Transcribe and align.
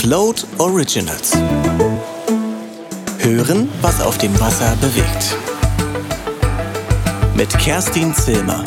Float 0.00 0.46
Originals. 0.56 1.36
Hören, 3.18 3.68
was 3.82 4.00
auf 4.00 4.16
dem 4.16 4.32
Wasser 4.40 4.74
bewegt. 4.76 5.36
Mit 7.36 7.50
Kerstin 7.58 8.14
Zilmer. 8.14 8.64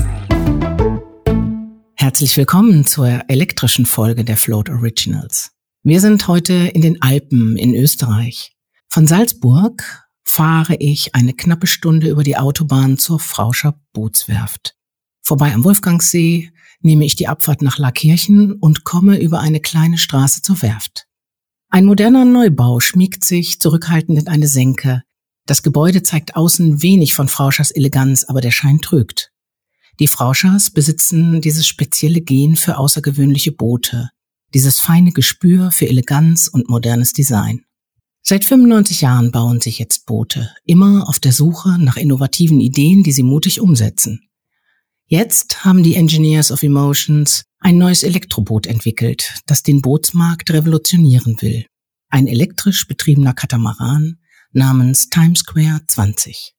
Herzlich 1.96 2.38
willkommen 2.38 2.86
zur 2.86 3.24
elektrischen 3.30 3.88
Folge 3.88 4.24
der 4.24 4.38
Float 4.38 4.70
Originals. 4.70 5.50
Wir 5.82 6.02
sind 6.02 6.28
heute 6.28 6.54
in 6.54 6.84
den 6.84 7.02
Alpen 7.02 7.58
in 7.58 7.74
Österreich. 7.74 8.56
Von 8.88 9.08
Salzburg 9.08 10.06
fahre 10.24 10.76
ich 10.76 11.16
eine 11.16 11.34
knappe 11.34 11.66
Stunde 11.66 12.10
über 12.10 12.24
die 12.24 12.38
Autobahn 12.38 13.00
zur 13.00 13.20
Frauscher 13.20 13.82
Bootswerft. 13.94 14.76
Vorbei 15.24 15.52
am 15.52 15.64
Wolfgangsee 15.64 16.52
nehme 16.82 17.06
ich 17.06 17.16
die 17.16 17.28
Abfahrt 17.28 17.64
nach 17.64 17.80
Laakirchen 17.80 18.54
und 18.54 18.84
komme 18.84 19.20
über 19.20 19.40
eine 19.40 19.62
kleine 19.62 19.98
Straße 19.98 20.44
zur 20.44 20.62
Werft. 20.62 21.08
Ein 21.74 21.86
moderner 21.86 22.24
Neubau 22.24 22.80
schmiegt 22.80 23.26
sich 23.26 23.60
zurückhaltend 23.60 24.20
in 24.20 24.28
eine 24.28 24.48
Senke. 24.48 25.02
Das 25.48 25.64
Gebäude 25.64 26.04
zeigt 26.04 26.36
außen 26.36 26.84
wenig 26.84 27.16
von 27.16 27.28
Frauschers 27.28 27.72
Eleganz, 27.72 28.26
aber 28.26 28.42
der 28.42 28.52
Schein 28.52 28.78
trügt. 28.80 29.32
Die 30.00 30.06
Frauschers 30.06 30.70
besitzen 30.70 31.42
dieses 31.42 31.66
spezielle 31.66 32.22
Gen 32.22 32.58
für 32.58 32.78
außergewöhnliche 32.78 33.54
Boote, 33.54 34.12
dieses 34.54 34.80
feine 34.80 35.14
Gespür 35.14 35.72
für 35.72 35.88
Eleganz 35.88 36.48
und 36.48 36.70
modernes 36.70 37.12
Design. 37.12 37.66
Seit 38.22 38.46
95 38.46 39.02
Jahren 39.02 39.32
bauen 39.32 39.60
sich 39.60 39.80
jetzt 39.80 40.06
Boote, 40.06 40.52
immer 40.66 41.10
auf 41.10 41.18
der 41.18 41.34
Suche 41.34 41.80
nach 41.80 41.98
innovativen 41.98 42.62
Ideen, 42.62 43.02
die 43.02 43.12
sie 43.12 43.24
mutig 43.24 43.60
umsetzen. 43.60 44.30
Jetzt 45.08 45.66
haben 45.66 45.82
die 45.82 45.96
Engineers 45.96 46.52
of 46.52 46.62
Emotions 46.62 47.46
ein 47.64 47.78
neues 47.78 48.04
Elektroboot 48.04 48.68
entwickelt, 48.68 49.34
das 49.48 49.64
den 49.64 49.82
Bootsmarkt 49.82 50.52
revolutionieren 50.52 51.42
will. 51.42 51.66
Ein 52.10 52.28
elektrisch 52.28 52.88
betriebener 52.88 53.34
Katamaran 53.34 54.20
namens 54.52 55.10
Times 55.10 55.40
Square 55.40 55.82
20. 55.88 56.54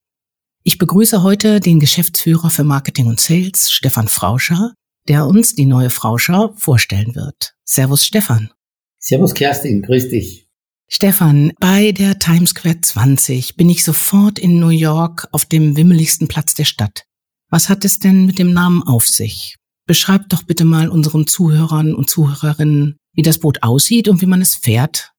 Ich 0.63 0.79
begrüße 0.79 1.23
heute 1.23 1.61
den 1.61 1.79
Geschäftsführer 1.79 2.49
für 2.49 2.65
Marketing 2.65 3.07
und 3.07 3.21
Sales, 3.21 3.71
Stefan 3.71 4.09
Frauscher, 4.09 4.73
der 5.07 5.27
uns 5.27 5.55
die 5.55 5.67
neue 5.67 5.91
Frauscher 5.91 6.55
vorstellen 6.57 7.15
wird. 7.15 7.55
Servus 7.65 8.07
Stefan. 8.07 8.51
Servus 8.99 9.35
Kerstin, 9.35 9.83
grüß 9.83 10.09
dich. 10.09 10.49
Stefan, 10.89 11.53
bei 11.61 11.93
der 11.93 12.19
Times 12.19 12.51
Square 12.51 12.81
20 12.81 13.57
bin 13.57 13.69
ich 13.69 13.85
sofort 13.85 14.39
in 14.39 14.59
New 14.59 14.69
York 14.69 15.29
auf 15.33 15.45
dem 15.45 15.77
wimmeligsten 15.77 16.29
Platz 16.29 16.55
der 16.55 16.65
Stadt. 16.65 17.05
Was 17.51 17.69
hat 17.69 17.85
es 17.85 17.99
denn 17.99 18.25
mit 18.25 18.39
dem 18.39 18.55
Namen 18.55 18.83
auf 18.83 19.07
sich? 19.07 19.57
Beschreibt 19.87 20.33
doch 20.33 20.43
bitte 20.45 20.65
mal 20.65 20.89
unseren 20.89 21.27
Zuhörern 21.27 21.95
und 21.95 22.09
Zuhörerinnen, 22.09 22.97
wie 23.13 23.23
das 23.23 23.39
Boot 23.39 23.63
aussieht 23.63 24.09
und 24.09 24.23
wie 24.23 24.27
man 24.27 24.41
es 24.41 24.55
fährt 24.55 25.13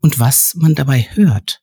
und 0.00 0.18
was 0.20 0.54
man 0.56 0.74
dabei 0.74 1.06
hört. 1.14 1.60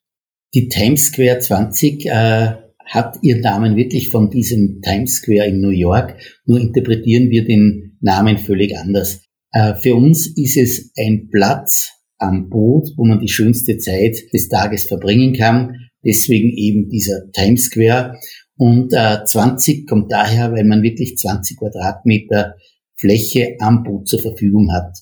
Die 0.54 0.68
Times 0.68 1.06
Square 1.06 1.38
20 1.38 2.06
äh, 2.06 2.54
hat 2.84 3.18
ihren 3.22 3.40
Namen 3.40 3.76
wirklich 3.76 4.10
von 4.10 4.28
diesem 4.28 4.82
Times 4.82 5.14
Square 5.14 5.46
in 5.46 5.60
New 5.60 5.70
York, 5.70 6.16
nur 6.44 6.60
interpretieren 6.60 7.30
wir 7.30 7.44
den 7.44 7.96
Namen 8.00 8.36
völlig 8.38 8.76
anders. 8.76 9.22
Äh, 9.52 9.74
für 9.76 9.94
uns 9.94 10.26
ist 10.26 10.56
es 10.56 10.92
ein 10.96 11.28
Platz, 11.30 11.88
am 12.22 12.48
Boot, 12.48 12.92
wo 12.96 13.04
man 13.04 13.20
die 13.20 13.28
schönste 13.28 13.76
Zeit 13.78 14.16
des 14.32 14.48
Tages 14.48 14.86
verbringen 14.86 15.34
kann. 15.34 15.88
Deswegen 16.04 16.56
eben 16.56 16.88
dieser 16.88 17.30
Times 17.32 17.64
Square. 17.64 18.18
Und 18.62 18.92
äh, 18.92 19.24
20 19.24 19.88
kommt 19.88 20.12
daher, 20.12 20.52
weil 20.52 20.62
man 20.62 20.84
wirklich 20.84 21.18
20 21.18 21.58
Quadratmeter 21.58 22.54
Fläche 22.94 23.56
am 23.58 23.82
Boot 23.82 24.06
zur 24.06 24.20
Verfügung 24.20 24.72
hat. 24.72 24.98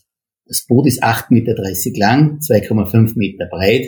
Das 0.46 0.64
Boot 0.66 0.86
ist 0.86 1.04
8,30 1.04 1.24
Meter 1.28 1.54
lang, 1.98 2.38
2,5 2.38 3.18
Meter 3.18 3.44
breit. 3.50 3.84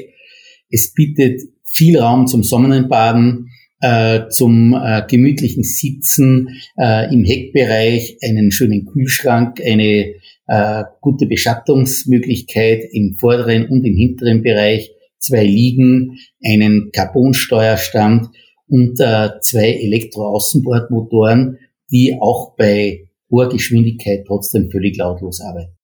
Es 0.69 0.93
bietet 0.93 1.41
viel 1.65 1.98
Raum 1.98 2.27
zum 2.27 2.43
Sonnenbaden, 2.43 3.48
äh, 3.81 4.28
zum 4.28 4.75
äh, 4.75 5.05
gemütlichen 5.09 5.65
Sitzen 5.65 6.50
äh, 6.78 7.10
im 7.10 7.25
Heckbereich, 7.25 8.19
einen 8.22 8.53
schönen 8.53 8.84
Kühlschrank, 8.84 9.59
eine 9.65 10.16
äh, 10.49 10.84
gute 11.00 11.25
Beschattungsmöglichkeit 11.25 12.84
im 12.93 13.16
vorderen 13.19 13.69
und 13.69 13.87
im 13.87 13.97
hinteren 13.97 14.43
Bereich, 14.43 14.91
zwei 15.19 15.44
Liegen, 15.44 16.19
einen 16.44 16.91
Carbonsteuerstand 16.93 18.28
und 18.72 18.99
äh, 19.00 19.28
zwei 19.43 19.69
Elektroaußenbordmotoren, 19.69 21.59
die 21.91 22.16
auch 22.19 22.56
bei 22.56 23.10
hoher 23.31 23.50
Geschwindigkeit 23.50 24.25
trotzdem 24.27 24.71
völlig 24.71 24.97
lautlos 24.97 25.43
arbeiten. 25.43 25.77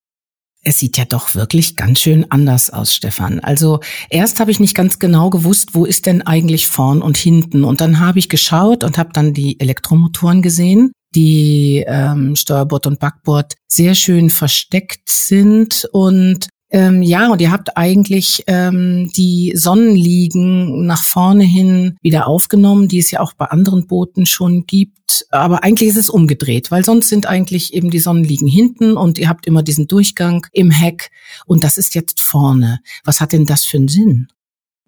Es 0.64 0.78
sieht 0.78 0.96
ja 0.96 1.04
doch 1.04 1.34
wirklich 1.34 1.76
ganz 1.76 2.00
schön 2.00 2.26
anders 2.30 2.70
aus, 2.70 2.94
Stefan. 2.94 3.40
Also 3.40 3.80
erst 4.08 4.40
habe 4.40 4.50
ich 4.50 4.58
nicht 4.58 4.74
ganz 4.74 4.98
genau 4.98 5.28
gewusst, 5.30 5.74
wo 5.74 5.84
ist 5.84 6.06
denn 6.06 6.22
eigentlich 6.22 6.66
vorn 6.66 7.02
und 7.02 7.18
hinten. 7.18 7.62
Und 7.62 7.82
dann 7.82 8.00
habe 8.00 8.18
ich 8.18 8.28
geschaut 8.28 8.82
und 8.84 8.96
habe 8.96 9.10
dann 9.12 9.34
die 9.34 9.60
Elektromotoren 9.60 10.40
gesehen 10.42 10.92
die 11.14 11.84
ähm, 11.86 12.36
Steuerbord 12.36 12.86
und 12.86 13.00
Backbord 13.00 13.54
sehr 13.66 13.94
schön 13.94 14.30
versteckt 14.30 15.08
sind 15.08 15.88
und 15.92 16.48
ähm, 16.70 17.02
ja, 17.02 17.30
und 17.32 17.40
ihr 17.40 17.50
habt 17.50 17.76
eigentlich 17.76 18.44
ähm, 18.46 19.10
die 19.16 19.52
Sonnenliegen 19.54 20.84
nach 20.86 21.02
vorne 21.02 21.44
hin 21.44 21.96
wieder 22.02 22.26
aufgenommen, 22.26 22.88
die 22.88 22.98
es 22.98 23.10
ja 23.10 23.20
auch 23.20 23.32
bei 23.32 23.46
anderen 23.46 23.86
Booten 23.86 24.26
schon 24.26 24.66
gibt. 24.66 25.26
Aber 25.30 25.64
eigentlich 25.64 25.88
ist 25.88 25.96
es 25.96 26.10
umgedreht, 26.10 26.70
weil 26.70 26.84
sonst 26.84 27.08
sind 27.08 27.26
eigentlich 27.26 27.72
eben 27.72 27.90
die 27.90 27.98
Sonnenliegen 27.98 28.48
hinten 28.48 28.96
und 28.96 29.18
ihr 29.18 29.28
habt 29.28 29.46
immer 29.46 29.62
diesen 29.62 29.88
Durchgang 29.88 30.46
im 30.52 30.70
Heck 30.70 31.10
und 31.46 31.64
das 31.64 31.78
ist 31.78 31.94
jetzt 31.94 32.20
vorne. 32.20 32.80
Was 33.04 33.20
hat 33.20 33.32
denn 33.32 33.46
das 33.46 33.64
für 33.64 33.78
einen 33.78 33.88
Sinn? 33.88 34.28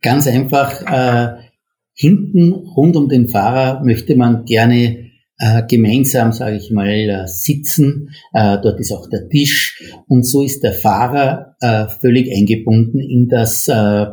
Ganz 0.02 0.26
einfach, 0.26 0.82
äh, 0.82 1.50
hinten 1.94 2.52
rund 2.52 2.96
um 2.96 3.08
den 3.08 3.28
Fahrer 3.28 3.82
möchte 3.84 4.16
man 4.16 4.44
gerne 4.44 5.09
äh, 5.40 5.62
gemeinsam, 5.66 6.32
sage 6.32 6.56
ich 6.56 6.70
mal, 6.70 6.88
äh, 6.88 7.26
sitzen. 7.26 8.10
Äh, 8.32 8.58
dort 8.62 8.78
ist 8.78 8.92
auch 8.92 9.08
der 9.08 9.28
Tisch 9.28 9.82
und 10.06 10.26
so 10.26 10.42
ist 10.42 10.62
der 10.62 10.74
Fahrer 10.74 11.56
äh, 11.60 11.86
völlig 11.88 12.30
eingebunden 12.30 13.00
in 13.00 13.28
das, 13.28 13.66
äh, 13.68 14.06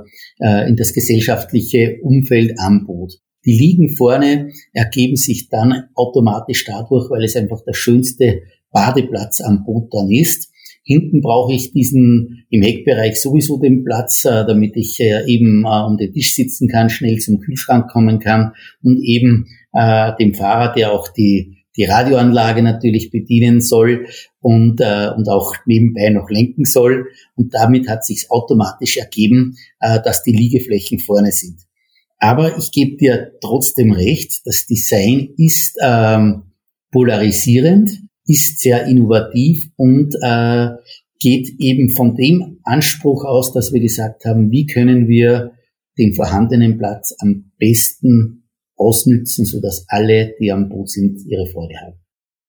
in 0.67 0.75
das 0.75 0.93
gesellschaftliche 0.93 1.97
Umfeld 2.01 2.53
am 2.59 2.85
Boot. 2.85 3.13
Die 3.45 3.57
Liegen 3.57 3.89
vorne 3.89 4.51
ergeben 4.73 5.15
sich 5.15 5.49
dann 5.49 5.85
automatisch 5.95 6.65
dadurch, 6.65 7.09
weil 7.09 7.23
es 7.23 7.35
einfach 7.35 7.61
der 7.65 7.73
schönste 7.73 8.41
Badeplatz 8.71 9.41
am 9.41 9.65
Boot 9.65 9.93
dann 9.93 10.09
ist. 10.11 10.51
Hinten 10.87 11.19
brauche 11.19 11.53
ich 11.53 11.73
diesen 11.73 12.45
im 12.49 12.61
Heckbereich 12.61 13.21
sowieso 13.21 13.59
den 13.59 13.83
Platz, 13.83 14.23
äh, 14.23 14.45
damit 14.47 14.77
ich 14.77 15.01
äh, 15.01 15.25
eben 15.27 15.65
äh, 15.65 15.85
um 15.85 15.97
den 15.97 16.13
Tisch 16.13 16.33
sitzen 16.33 16.69
kann, 16.69 16.89
schnell 16.89 17.19
zum 17.19 17.41
Kühlschrank 17.41 17.91
kommen 17.91 18.19
kann 18.19 18.53
und 18.81 19.03
eben 19.03 19.47
dem 20.19 20.33
Fahrer, 20.33 20.73
der 20.73 20.91
auch 20.91 21.07
die, 21.09 21.57
die 21.75 21.83
Radioanlage 21.83 22.63
natürlich 22.63 23.11
bedienen 23.11 23.61
soll 23.61 24.07
und, 24.39 24.81
und 24.81 25.29
auch 25.29 25.53
nebenbei 25.67 26.09
noch 26.09 26.31
lenken 26.31 26.65
soll. 26.65 27.05
Und 27.35 27.53
damit 27.53 27.87
hat 27.87 28.03
sich 28.03 28.31
automatisch 28.31 28.97
ergeben, 28.97 29.55
dass 29.79 30.23
die 30.23 30.31
Liegeflächen 30.31 30.97
vorne 30.97 31.31
sind. 31.31 31.57
Aber 32.17 32.57
ich 32.57 32.71
gebe 32.71 32.97
dir 32.97 33.33
trotzdem 33.39 33.91
recht, 33.91 34.41
das 34.45 34.65
Design 34.65 35.29
ist 35.37 35.77
ähm, 35.83 36.53
polarisierend 36.91 37.99
ist 38.27 38.59
sehr 38.59 38.85
innovativ 38.85 39.69
und 39.75 40.15
äh, 40.21 40.69
geht 41.19 41.49
eben 41.59 41.95
von 41.95 42.15
dem 42.15 42.59
Anspruch 42.63 43.25
aus, 43.25 43.53
dass 43.53 43.73
wir 43.73 43.79
gesagt 43.79 44.25
haben, 44.25 44.51
wie 44.51 44.65
können 44.65 45.07
wir 45.07 45.53
den 45.97 46.13
vorhandenen 46.13 46.77
Platz 46.77 47.15
am 47.19 47.51
besten 47.57 48.49
ausnützen, 48.75 49.45
sodass 49.45 49.85
alle, 49.87 50.35
die 50.39 50.51
am 50.51 50.69
Boot 50.69 50.89
sind, 50.91 51.19
ihre 51.25 51.47
Freude 51.47 51.75
haben. 51.81 51.99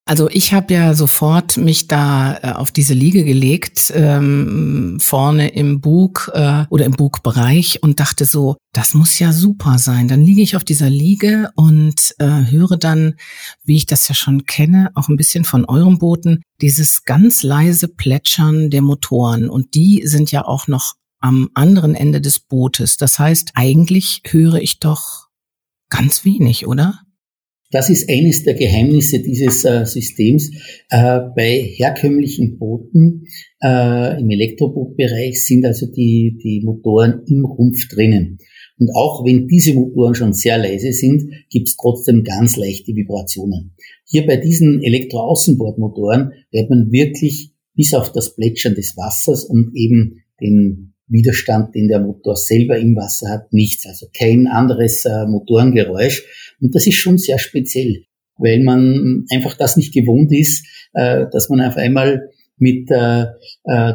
Also 0.08 0.30
ich 0.30 0.54
habe 0.54 0.72
ja 0.72 0.94
sofort 0.94 1.58
mich 1.58 1.86
da 1.86 2.38
äh, 2.38 2.52
auf 2.52 2.72
diese 2.72 2.94
Liege 2.94 3.24
gelegt, 3.24 3.92
ähm, 3.94 4.96
vorne 4.98 5.48
im 5.48 5.82
Bug 5.82 6.30
äh, 6.32 6.64
oder 6.70 6.86
im 6.86 6.92
Bugbereich 6.92 7.82
und 7.82 8.00
dachte 8.00 8.24
so, 8.24 8.56
das 8.72 8.94
muss 8.94 9.18
ja 9.18 9.34
super 9.34 9.76
sein. 9.76 10.08
Dann 10.08 10.22
liege 10.22 10.40
ich 10.40 10.56
auf 10.56 10.64
dieser 10.64 10.88
Liege 10.88 11.50
und 11.56 12.14
äh, 12.20 12.50
höre 12.50 12.78
dann, 12.78 13.16
wie 13.64 13.76
ich 13.76 13.84
das 13.84 14.08
ja 14.08 14.14
schon 14.14 14.46
kenne, 14.46 14.90
auch 14.94 15.10
ein 15.10 15.18
bisschen 15.18 15.44
von 15.44 15.66
euren 15.66 15.98
Booten, 15.98 16.40
dieses 16.62 17.04
ganz 17.04 17.42
leise 17.42 17.86
Plätschern 17.86 18.70
der 18.70 18.80
Motoren. 18.80 19.50
Und 19.50 19.74
die 19.74 20.06
sind 20.06 20.32
ja 20.32 20.46
auch 20.46 20.68
noch 20.68 20.94
am 21.20 21.50
anderen 21.52 21.94
Ende 21.94 22.22
des 22.22 22.40
Bootes. 22.40 22.96
Das 22.96 23.18
heißt, 23.18 23.50
eigentlich 23.56 24.22
höre 24.26 24.54
ich 24.54 24.80
doch 24.80 25.26
ganz 25.90 26.24
wenig, 26.24 26.66
oder? 26.66 26.98
Das 27.70 27.90
ist 27.90 28.08
eines 28.08 28.44
der 28.44 28.54
Geheimnisse 28.54 29.20
dieses 29.20 29.64
äh, 29.64 29.84
Systems. 29.84 30.50
Äh, 30.88 31.20
bei 31.36 31.60
herkömmlichen 31.76 32.58
Booten 32.58 33.26
äh, 33.62 34.18
im 34.20 34.30
Elektrobootbereich 34.30 35.44
sind 35.44 35.66
also 35.66 35.86
die, 35.86 36.38
die 36.42 36.62
Motoren 36.64 37.22
im 37.26 37.44
Rumpf 37.44 37.88
drinnen. 37.88 38.38
Und 38.78 38.90
auch 38.94 39.24
wenn 39.24 39.48
diese 39.48 39.74
Motoren 39.74 40.14
schon 40.14 40.32
sehr 40.32 40.56
leise 40.56 40.92
sind, 40.92 41.30
gibt 41.50 41.68
es 41.68 41.76
trotzdem 41.76 42.24
ganz 42.24 42.56
leichte 42.56 42.94
Vibrationen. 42.94 43.74
Hier 44.06 44.24
bei 44.24 44.36
diesen 44.36 44.82
Elektroaußenbordmotoren 44.82 46.32
hört 46.50 46.70
man 46.70 46.90
wirklich 46.90 47.52
bis 47.74 47.92
auf 47.92 48.12
das 48.12 48.34
Plätschern 48.34 48.76
des 48.76 48.96
Wassers 48.96 49.44
und 49.44 49.72
eben 49.74 50.22
den 50.40 50.87
Widerstand, 51.08 51.74
den 51.74 51.88
der 51.88 52.00
Motor 52.00 52.36
selber 52.36 52.78
im 52.78 52.96
Wasser 52.96 53.30
hat, 53.30 53.52
nichts. 53.52 53.86
Also 53.86 54.06
kein 54.16 54.46
anderes 54.46 55.04
äh, 55.04 55.26
Motorengeräusch. 55.26 56.24
Und 56.60 56.74
das 56.74 56.86
ist 56.86 56.96
schon 56.96 57.18
sehr 57.18 57.38
speziell, 57.38 58.04
weil 58.36 58.62
man 58.62 59.24
einfach 59.32 59.56
das 59.56 59.76
nicht 59.76 59.94
gewohnt 59.94 60.32
ist, 60.32 60.66
äh, 60.92 61.26
dass 61.32 61.48
man 61.48 61.60
auf 61.60 61.76
einmal 61.76 62.30
mit 62.58 62.90
äh, 62.90 63.26
äh, 63.64 63.94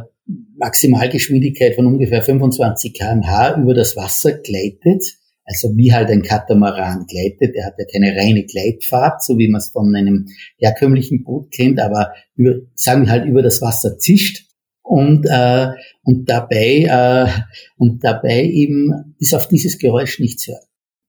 Maximalgeschwindigkeit 0.57 1.75
von 1.75 1.85
ungefähr 1.85 2.21
25 2.21 2.93
kmh 2.93 3.61
über 3.61 3.73
das 3.73 3.95
Wasser 3.95 4.33
gleitet. 4.33 5.03
Also 5.45 5.75
wie 5.75 5.91
halt 5.91 6.09
ein 6.09 6.21
Katamaran 6.21 7.05
gleitet. 7.05 7.55
Der 7.55 7.65
hat 7.65 7.73
ja 7.77 7.85
keine 7.91 8.15
reine 8.15 8.45
Gleitfahrt, 8.45 9.21
so 9.21 9.37
wie 9.37 9.49
man 9.49 9.59
es 9.59 9.69
von 9.69 9.93
einem 9.93 10.27
herkömmlichen 10.57 11.23
Boot 11.25 11.51
kennt, 11.51 11.79
aber 11.81 12.13
über, 12.35 12.55
sagen 12.75 13.05
wir 13.05 13.11
halt 13.11 13.25
über 13.25 13.41
das 13.41 13.61
Wasser 13.61 13.97
zischt 13.97 14.45
und 14.83 15.25
äh, 15.25 15.69
und 16.03 16.29
dabei 16.29 16.83
äh, 16.83 17.31
und 17.77 18.03
dabei 18.03 18.43
eben 18.43 19.15
ist 19.19 19.33
auf 19.33 19.47
dieses 19.47 19.79
Geräusch 19.79 20.19
nichts 20.19 20.47
hört. 20.47 20.63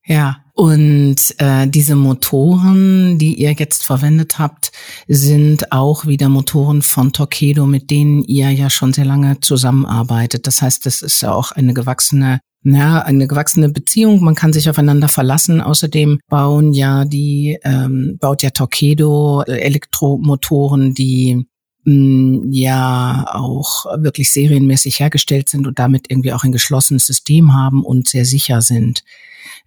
Ja, 0.07 0.37
und 0.53 1.17
äh, 1.39 1.67
diese 1.67 1.97
Motoren, 1.97 3.19
die 3.19 3.35
ihr 3.35 3.53
jetzt 3.53 3.85
verwendet 3.85 4.39
habt, 4.39 4.71
sind 5.09 5.73
auch 5.73 6.07
wieder 6.07 6.29
Motoren 6.29 6.83
von 6.83 7.13
Torpedo, 7.13 7.67
mit 7.67 7.91
denen 7.91 8.23
ihr 8.23 8.51
ja 8.51 8.69
schon 8.69 8.93
sehr 8.93 9.07
lange 9.07 9.41
zusammenarbeitet. 9.41 10.47
Das 10.47 10.61
heißt, 10.61 10.85
das 10.85 11.01
ist 11.01 11.23
ja 11.23 11.33
auch 11.33 11.53
eine 11.53 11.73
gewachsene 11.73 12.41
ja, 12.67 13.01
eine 13.01 13.27
gewachsene 13.27 13.69
Beziehung, 13.69 14.25
man 14.25 14.35
kann 14.35 14.55
sich 14.55 14.71
aufeinander 14.71 15.09
verlassen. 15.09 15.61
Außerdem 15.61 16.19
bauen 16.29 16.73
ja 16.73 17.05
die, 17.05 17.59
ähm, 17.63 18.17
baut 18.19 18.43
ja 18.43 18.51
Torpedo 18.51 19.43
äh, 19.43 19.59
Elektromotoren, 19.59 20.95
die 20.95 21.47
ja 21.85 23.27
auch 23.33 23.85
wirklich 24.03 24.33
serienmäßig 24.33 25.01
hergestellt 25.01 25.49
sind 25.49 25.67
und 25.67 25.79
damit 25.79 26.11
irgendwie 26.11 26.33
auch 26.33 26.45
ein 26.45 26.53
geschlossenes 26.53 27.07
System 27.07 27.53
haben 27.53 27.85
und 27.85 28.09
sehr 28.09 28.25
sicher 28.25 28.63
sind. 28.63 29.05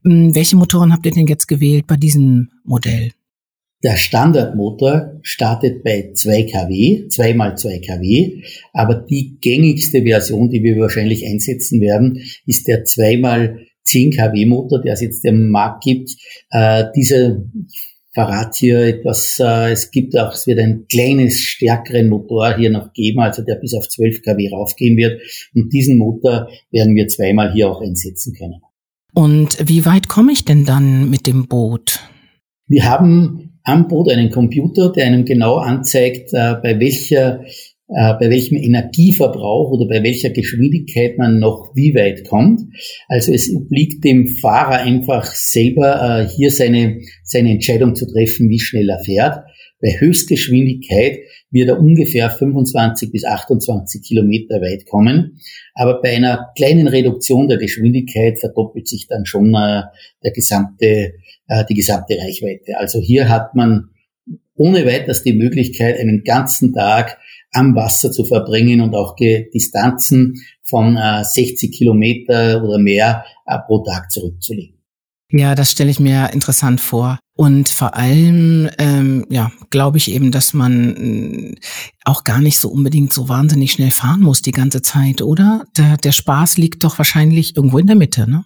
Welche 0.03 0.55
Motoren 0.55 0.93
habt 0.93 1.05
ihr 1.05 1.11
denn 1.11 1.27
jetzt 1.27 1.47
gewählt 1.47 1.85
bei 1.87 1.95
diesem 1.95 2.49
Modell? 2.63 3.11
Der 3.83 3.95
Standardmotor 3.95 5.19
startet 5.21 5.83
bei 5.83 6.11
2 6.11 6.43
kW, 6.43 7.09
2 7.09 7.33
mal 7.35 7.55
2 7.55 7.79
kW, 7.79 8.41
aber 8.73 8.95
die 8.95 9.37
gängigste 9.39 10.01
Version, 10.01 10.49
die 10.49 10.63
wir 10.63 10.77
wahrscheinlich 10.79 11.27
einsetzen 11.27 11.79
werden, 11.79 12.23
ist 12.47 12.67
der 12.67 12.85
2 12.85 13.17
mal 13.17 13.59
10 13.83 14.11
kW 14.11 14.45
Motor, 14.47 14.81
der 14.81 14.93
es 14.93 15.01
jetzt 15.01 15.23
im 15.25 15.49
Markt 15.49 15.83
gibt. 15.83 16.11
Äh, 16.49 16.85
dieser 16.95 17.37
verrat 18.17 18.55
hier 18.55 18.79
etwas, 18.79 19.37
äh, 19.39 19.71
es 19.73 19.91
gibt 19.91 20.17
auch, 20.17 20.33
es 20.33 20.47
wird 20.47 20.57
ein 20.57 20.87
kleines, 20.89 21.39
stärkeren 21.39 22.09
Motor 22.09 22.55
hier 22.55 22.71
noch 22.71 22.91
geben, 22.93 23.19
also 23.19 23.43
der 23.43 23.57
bis 23.57 23.75
auf 23.75 23.87
12 23.87 24.23
kW 24.23 24.49
raufgehen 24.51 24.97
wird. 24.97 25.21
Und 25.53 25.71
diesen 25.71 25.97
Motor 25.99 26.49
werden 26.71 26.95
wir 26.95 27.07
zweimal 27.07 27.53
hier 27.53 27.69
auch 27.69 27.79
einsetzen 27.79 28.33
können. 28.33 28.61
Und 29.13 29.57
wie 29.69 29.85
weit 29.85 30.07
komme 30.07 30.31
ich 30.31 30.45
denn 30.45 30.65
dann 30.65 31.11
mit 31.11 31.27
dem 31.27 31.47
Boot? 31.47 31.99
Wir 32.67 32.85
haben 32.85 33.59
am 33.63 33.87
Boot 33.87 34.11
einen 34.11 34.31
Computer, 34.31 34.91
der 34.91 35.05
einem 35.05 35.23
genau 35.23 35.57
anzeigt, 35.57 36.33
äh, 36.33 36.55
bei 36.55 36.79
welcher 36.79 37.43
bei 37.87 38.29
welchem 38.29 38.57
Energieverbrauch 38.57 39.71
oder 39.71 39.87
bei 39.87 40.03
welcher 40.03 40.29
Geschwindigkeit 40.29 41.17
man 41.17 41.39
noch 41.39 41.71
wie 41.73 41.95
weit 41.95 42.27
kommt. 42.27 42.61
Also 43.07 43.33
es 43.33 43.53
obliegt 43.55 44.03
dem 44.03 44.27
Fahrer 44.27 44.81
einfach 44.81 45.25
selber 45.25 46.21
äh, 46.25 46.27
hier 46.27 46.51
seine, 46.51 46.99
seine 47.23 47.51
Entscheidung 47.51 47.95
zu 47.95 48.05
treffen, 48.05 48.49
wie 48.49 48.59
schnell 48.59 48.89
er 48.89 48.99
fährt. 48.99 49.45
Bei 49.79 49.91
Höchstgeschwindigkeit 49.99 51.19
wird 51.51 51.69
er 51.69 51.79
ungefähr 51.79 52.29
25 52.29 53.11
bis 53.11 53.23
28 53.23 54.01
Kilometer 54.01 54.55
weit 54.55 54.85
kommen. 54.85 55.39
Aber 55.75 56.01
bei 56.01 56.15
einer 56.15 56.47
kleinen 56.57 56.87
Reduktion 56.87 57.47
der 57.47 57.57
Geschwindigkeit 57.57 58.39
verdoppelt 58.39 58.87
sich 58.87 59.07
dann 59.07 59.25
schon 59.25 59.53
äh, 59.53 59.83
der 60.23 60.31
gesamte, 60.31 61.13
äh, 61.47 61.65
die 61.69 61.75
gesamte 61.75 62.17
Reichweite. 62.17 62.77
Also 62.77 62.99
hier 62.99 63.29
hat 63.29 63.55
man 63.55 63.91
ohne 64.55 64.85
weiteres 64.85 65.23
die 65.23 65.33
Möglichkeit, 65.33 65.99
einen 65.99 66.23
ganzen 66.23 66.73
Tag 66.73 67.19
am 67.51 67.75
Wasser 67.75 68.11
zu 68.11 68.23
verbringen 68.23 68.81
und 68.81 68.95
auch 68.95 69.15
Distanzen 69.15 70.35
von 70.63 70.97
äh, 70.97 71.23
60 71.23 71.71
Kilometer 71.71 72.63
oder 72.63 72.77
mehr 72.77 73.25
äh, 73.45 73.57
pro 73.65 73.79
Tag 73.83 74.11
zurückzulegen. 74.11 74.77
Ja, 75.31 75.55
das 75.55 75.71
stelle 75.71 75.91
ich 75.91 75.99
mir 75.99 76.31
interessant 76.33 76.79
vor. 76.79 77.19
Und 77.35 77.69
vor 77.69 77.95
allem, 77.95 78.69
ähm, 78.79 79.25
ja, 79.29 79.51
glaube 79.69 79.97
ich 79.97 80.11
eben, 80.11 80.31
dass 80.31 80.53
man 80.53 80.95
äh, 80.95 81.55
auch 82.05 82.23
gar 82.23 82.41
nicht 82.41 82.57
so 82.57 82.69
unbedingt 82.69 83.13
so 83.13 83.29
wahnsinnig 83.29 83.73
schnell 83.73 83.91
fahren 83.91 84.21
muss 84.21 84.41
die 84.41 84.51
ganze 84.51 84.81
Zeit, 84.81 85.21
oder? 85.21 85.65
Der, 85.77 85.97
der 85.97 86.13
Spaß 86.13 86.57
liegt 86.57 86.83
doch 86.83 86.97
wahrscheinlich 86.97 87.55
irgendwo 87.55 87.77
in 87.77 87.87
der 87.87 87.95
Mitte, 87.95 88.29
ne? 88.29 88.45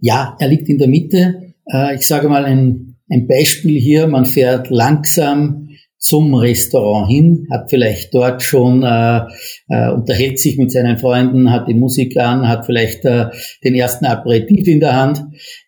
Ja, 0.00 0.36
er 0.38 0.48
liegt 0.48 0.68
in 0.68 0.78
der 0.78 0.88
Mitte. 0.88 1.54
Äh, 1.66 1.96
ich 1.96 2.06
sage 2.06 2.28
mal 2.28 2.44
ein, 2.44 2.96
ein 3.10 3.26
Beispiel 3.26 3.80
hier. 3.80 4.06
Man 4.06 4.26
fährt 4.26 4.70
langsam 4.70 5.67
zum 5.98 6.32
Restaurant 6.34 7.10
hin, 7.10 7.48
hat 7.50 7.70
vielleicht 7.70 8.14
dort 8.14 8.42
schon, 8.42 8.84
äh, 8.84 9.22
äh, 9.68 9.90
unterhält 9.90 10.38
sich 10.38 10.56
mit 10.56 10.70
seinen 10.70 10.98
Freunden, 10.98 11.50
hat 11.50 11.66
die 11.66 11.74
Musik 11.74 12.16
an, 12.16 12.48
hat 12.48 12.66
vielleicht 12.66 13.04
äh, 13.04 13.26
den 13.64 13.74
ersten 13.74 14.06
Aperitif 14.06 14.68
in 14.68 14.78
der 14.80 14.94
Hand, 14.94 15.24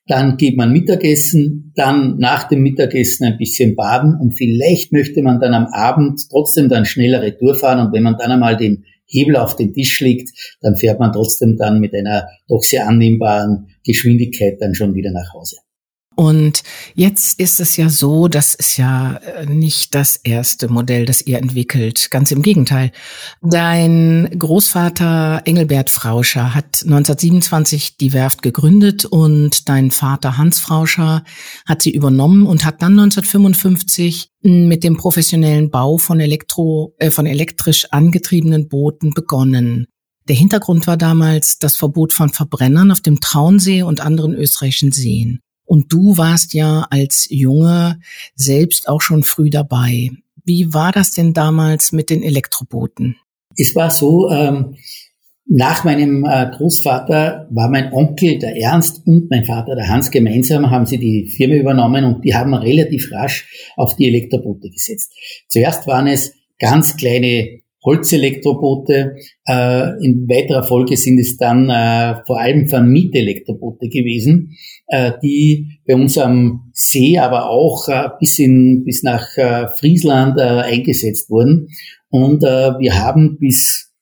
dann 0.07 0.37
geht 0.37 0.57
man 0.57 0.73
Mittagessen, 0.73 1.73
dann 1.75 2.17
nach 2.19 2.45
dem 2.45 2.63
Mittagessen 2.63 3.27
ein 3.27 3.39
bisschen 3.39 3.75
baden 3.75 4.17
und 4.21 4.37
vielleicht 4.37 4.93
möchte 4.93 5.23
man 5.23 5.41
dann 5.41 5.53
am 5.53 5.67
Abend 5.67 6.21
trotzdem 6.31 6.69
dann 6.69 6.85
schneller 6.85 7.23
Retour 7.23 7.57
fahren 7.57 7.87
und 7.87 7.93
wenn 7.93 8.05
man 8.05 8.17
dann 8.17 8.31
einmal 8.31 8.57
den 8.57 8.85
Hebel 9.07 9.37
auf 9.37 9.57
den 9.57 9.75
Tisch 9.75 10.01
legt, 10.01 10.31
dann 10.61 10.77
fährt 10.77 11.01
man 11.01 11.13
trotzdem 11.13 11.57
dann 11.57 11.81
mit 11.81 11.95
einer 11.95 12.29
doch 12.49 12.63
sehr 12.63 12.87
annehmbaren 12.89 13.67
Geschwindigkeit 13.85 14.59
dann 14.61 14.77
schon 14.77 14.95
wieder 14.95 15.11
nach 15.11 15.35
Hause. 15.35 15.57
Und 16.21 16.65
jetzt 16.95 17.41
ist 17.41 17.61
es 17.61 17.79
ja 17.79 17.89
so, 17.89 18.29
das 18.29 18.55
ist 18.55 18.77
ja 18.77 19.15
äh, 19.15 19.47
nicht 19.47 19.95
das 19.95 20.17
erste 20.17 20.69
Modell, 20.69 21.07
das 21.07 21.23
ihr 21.23 21.39
entwickelt. 21.39 22.11
Ganz 22.11 22.31
im 22.31 22.43
Gegenteil. 22.43 22.93
Dein 23.41 24.29
Großvater 24.39 25.41
Engelbert 25.47 25.89
Frauscher 25.89 26.55
hat 26.55 26.83
1927 26.85 27.97
die 27.97 28.13
Werft 28.13 28.43
gegründet 28.43 29.07
und 29.07 29.71
dein 29.71 29.91
Vater 29.91 30.37
Hans 30.37 30.59
Frauscher 30.59 31.25
hat 31.67 31.81
sie 31.81 31.95
übernommen 31.95 32.47
und 32.47 32.67
hat 32.67 32.83
dann 32.83 33.01
1955 33.01 34.29
mit 34.43 34.85
dem 34.85 34.99
professionellen 34.99 35.71
Bau 35.71 35.97
von 35.97 36.21
Elektro, 36.21 36.95
äh, 36.99 37.11
von 37.11 37.25
elektrisch 37.25 37.87
angetriebenen 37.93 38.69
Booten 38.69 39.15
begonnen. 39.15 39.87
Der 40.29 40.37
Hintergrund 40.37 40.87
war 40.87 40.99
damals 40.99 41.59
das 41.59 41.77
Verbot 41.77 42.13
von 42.13 42.29
Verbrennern 42.29 42.91
auf 42.91 43.01
dem 43.01 43.21
Traunsee 43.21 43.81
und 43.83 44.01
anderen 44.01 44.35
österreichischen 44.35 44.93
Seen. 44.93 45.41
Und 45.71 45.93
du 45.93 46.19
warst 46.19 46.53
ja 46.53 46.89
als 46.91 47.29
Junge 47.31 48.01
selbst 48.35 48.89
auch 48.89 49.01
schon 49.01 49.23
früh 49.23 49.51
dabei. 49.51 50.11
Wie 50.45 50.75
war 50.75 50.91
das 50.91 51.13
denn 51.13 51.33
damals 51.33 51.93
mit 51.93 52.11
den 52.11 52.25
Elektrobooten? 52.25 53.15
Es 53.57 53.77
war 53.77 53.89
so, 53.93 54.29
ähm, 54.31 54.75
nach 55.47 55.85
meinem 55.85 56.25
äh, 56.25 56.51
Großvater 56.51 57.47
war 57.51 57.71
mein 57.71 57.93
Onkel, 57.93 58.41
der 58.41 58.57
Ernst, 58.57 59.07
und 59.07 59.31
mein 59.31 59.45
Vater, 59.45 59.77
der 59.77 59.87
Hans, 59.87 60.11
gemeinsam 60.11 60.73
haben 60.73 60.87
sie 60.87 60.99
die 60.99 61.29
Firma 61.29 61.55
übernommen 61.55 62.05
und 62.05 62.25
die 62.25 62.35
haben 62.35 62.53
relativ 62.53 63.13
rasch 63.13 63.73
auf 63.77 63.95
die 63.95 64.09
Elektroboote 64.09 64.71
gesetzt. 64.71 65.13
Zuerst 65.47 65.87
waren 65.87 66.09
es 66.09 66.33
ganz 66.59 66.97
kleine 66.97 67.60
Holzelektroboote. 67.85 69.17
Äh, 69.47 70.05
in 70.05 70.29
weiterer 70.29 70.65
Folge 70.65 70.97
sind 70.97 71.19
es 71.19 71.37
dann 71.37 71.71
äh, 71.71 72.23
vor 72.27 72.41
allem 72.41 72.69
Vermietelektroboote 72.69 73.89
gewesen, 73.89 74.57
äh, 74.89 75.13
die 75.23 75.81
bei 75.87 75.95
uns 75.95 76.19
am 76.19 76.71
See, 76.75 77.19
aber 77.19 77.49
auch 77.49 77.89
äh, 77.89 78.09
bis, 78.19 78.39
in, 78.39 78.85
bis 78.85 79.03
nach 79.03 79.37
äh, 79.37 79.69
Friesland 79.79 80.39
äh, 80.39 80.43
eingesetzt 80.43 81.31
wurden. 81.31 81.69
Und 82.11 82.43
äh, 82.43 82.79
wir 82.79 82.99
haben 82.99 83.39
bis 83.39 83.93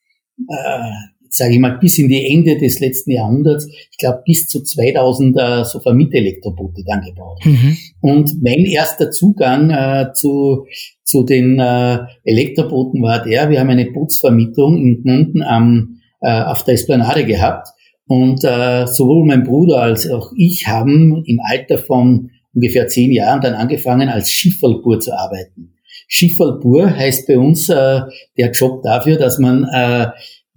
äh, 0.48 0.90
sage 1.30 1.54
ich 1.54 1.58
mal, 1.58 1.78
bis 1.78 1.98
in 1.98 2.08
die 2.08 2.32
Ende 2.32 2.56
des 2.58 2.80
letzten 2.80 3.12
Jahrhunderts, 3.12 3.66
ich 3.66 3.98
glaube 3.98 4.22
bis 4.24 4.48
zu 4.48 4.62
2000 4.62 5.36
äh, 5.38 5.64
so 5.64 5.80
Vermietelektroboote 5.80 6.84
dann 6.86 7.02
gebaut. 7.02 7.40
Mhm. 7.44 7.76
Und 8.00 8.42
mein 8.42 8.64
erster 8.64 9.10
Zugang 9.10 9.70
äh, 9.70 10.12
zu, 10.14 10.66
zu 11.04 11.24
den 11.24 11.58
äh, 11.58 11.98
Elektrobooten 12.24 13.02
war 13.02 13.22
der, 13.22 13.50
wir 13.50 13.60
haben 13.60 13.70
eine 13.70 13.90
Bootsvermietung 13.90 14.78
in 14.78 15.02
Gmunden 15.02 15.42
am, 15.42 16.00
äh, 16.20 16.42
auf 16.42 16.64
der 16.64 16.74
Esplanade 16.74 17.24
gehabt. 17.24 17.68
Und 18.06 18.42
äh, 18.42 18.86
sowohl 18.86 19.26
mein 19.26 19.44
Bruder 19.44 19.82
als 19.82 20.08
auch 20.10 20.32
ich 20.36 20.66
haben 20.66 21.22
im 21.26 21.40
Alter 21.44 21.78
von 21.78 22.30
ungefähr 22.54 22.88
zehn 22.88 23.12
Jahren 23.12 23.42
dann 23.42 23.54
angefangen, 23.54 24.08
als 24.08 24.30
Schifferlbur 24.30 24.98
zu 25.00 25.12
arbeiten. 25.12 25.74
Schifferlbur 26.08 26.96
heißt 26.96 27.26
bei 27.26 27.38
uns 27.38 27.68
äh, 27.68 28.00
der 28.36 28.50
Job 28.52 28.82
dafür, 28.82 29.16
dass 29.16 29.38
man 29.38 29.64
äh, 29.64 30.08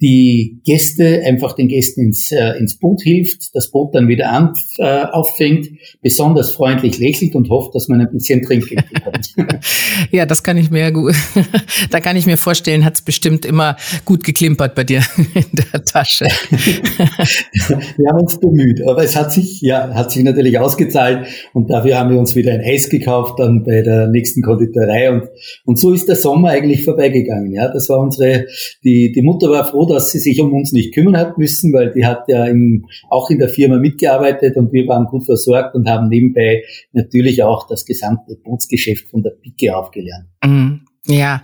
die 0.02 0.60
Gäste, 0.66 1.22
einfach 1.26 1.54
den 1.54 1.68
Gästen 1.68 2.02
ins, 2.02 2.32
äh, 2.32 2.58
ins 2.58 2.80
Boot 2.80 3.04
hilft, 3.04 3.54
das 3.54 3.70
Boot 3.70 3.94
dann 3.94 4.08
wieder 4.08 4.32
an, 4.32 4.54
äh, 4.80 5.04
auffängt, 5.04 5.68
besonders 6.02 6.56
freundlich 6.56 6.98
lächelt 6.98 7.36
und 7.36 7.50
hofft, 7.50 7.76
dass 7.76 7.88
man 7.88 8.02
ein 8.02 8.12
bisschen 8.12 8.42
Trinkgeld 8.42 8.84
bekommt. 8.92 9.36
ja, 10.12 10.26
das 10.26 10.42
kann 10.42 10.58
ich 10.58 10.72
mir 10.72 10.92
gut, 10.92 11.14
da 11.92 12.00
kann 12.00 12.16
ich 12.16 12.26
mir 12.26 12.38
vorstellen, 12.38 12.84
hat 12.84 12.96
es 12.96 13.02
bestimmt 13.04 13.46
immer 13.46 13.78
gut 14.04 14.24
geklimpert 14.24 14.74
bei 14.74 14.84
dir 14.84 15.04
in 15.36 15.46
der 15.54 15.86
Tasche. 15.86 16.26
wir 16.26 18.10
haben 18.10 18.22
uns 18.22 18.40
bemüht, 18.40 18.82
aber 18.88 19.04
es 19.04 19.16
hat 19.16 19.32
sich, 19.32 19.62
ja, 19.62 19.94
hat 19.94 20.12
sich 20.12 20.24
natürlich 20.24 20.58
ausgezahlt 20.58 21.28
und 21.54 21.70
dafür 21.70 22.00
haben 22.00 22.10
wir 22.10 22.18
uns 22.18 22.36
wieder 22.36 22.54
ein 22.54 22.62
Eis 22.62 22.90
gekauft 22.90 23.38
dann 23.38 23.64
bei 23.64 23.84
der 23.84 24.08
nächsten 24.08 24.42
Konditorei 24.42 25.12
und, 25.12 25.30
und 25.66 25.80
so 25.80 25.94
ist 25.94 26.08
der 26.08 26.16
Sommer 26.16 26.50
eigentlich 26.50 26.84
vorbeigegangen, 26.84 27.54
ja. 27.54 27.72
Das 27.72 27.88
war 27.88 28.00
unsere, 28.00 28.48
die, 28.84 29.12
die 29.12 29.22
Mutter 29.22 29.52
war 29.52 29.68
froh, 29.68 29.91
dass 29.92 30.12
sie 30.12 30.20
sich 30.20 30.40
um 30.42 30.54
uns 30.54 30.72
nicht 30.72 30.94
kümmern 30.94 31.18
hat 31.18 31.38
müssen, 31.38 31.74
weil 31.74 31.92
die 31.92 32.06
hat 32.06 32.24
ja 32.28 32.46
im, 32.46 32.86
auch 33.10 33.30
in 33.30 33.40
der 33.40 33.50
Firma 33.50 33.78
mitgearbeitet 33.78 34.58
und 34.58 34.72
wir 34.74 34.88
waren 34.88 35.06
gut 35.06 35.26
versorgt 35.26 35.76
und 35.76 35.90
haben 35.90 36.10
nebenbei 36.10 36.64
natürlich 36.94 37.44
auch 37.44 37.68
das 37.68 37.86
gesamte 37.86 38.36
Bootsgeschäft 38.36 39.10
von 39.10 39.24
der 39.24 39.32
Pike 39.32 39.76
aufgelernt. 39.76 40.26
Mhm. 40.44 40.82
Ja, 41.08 41.42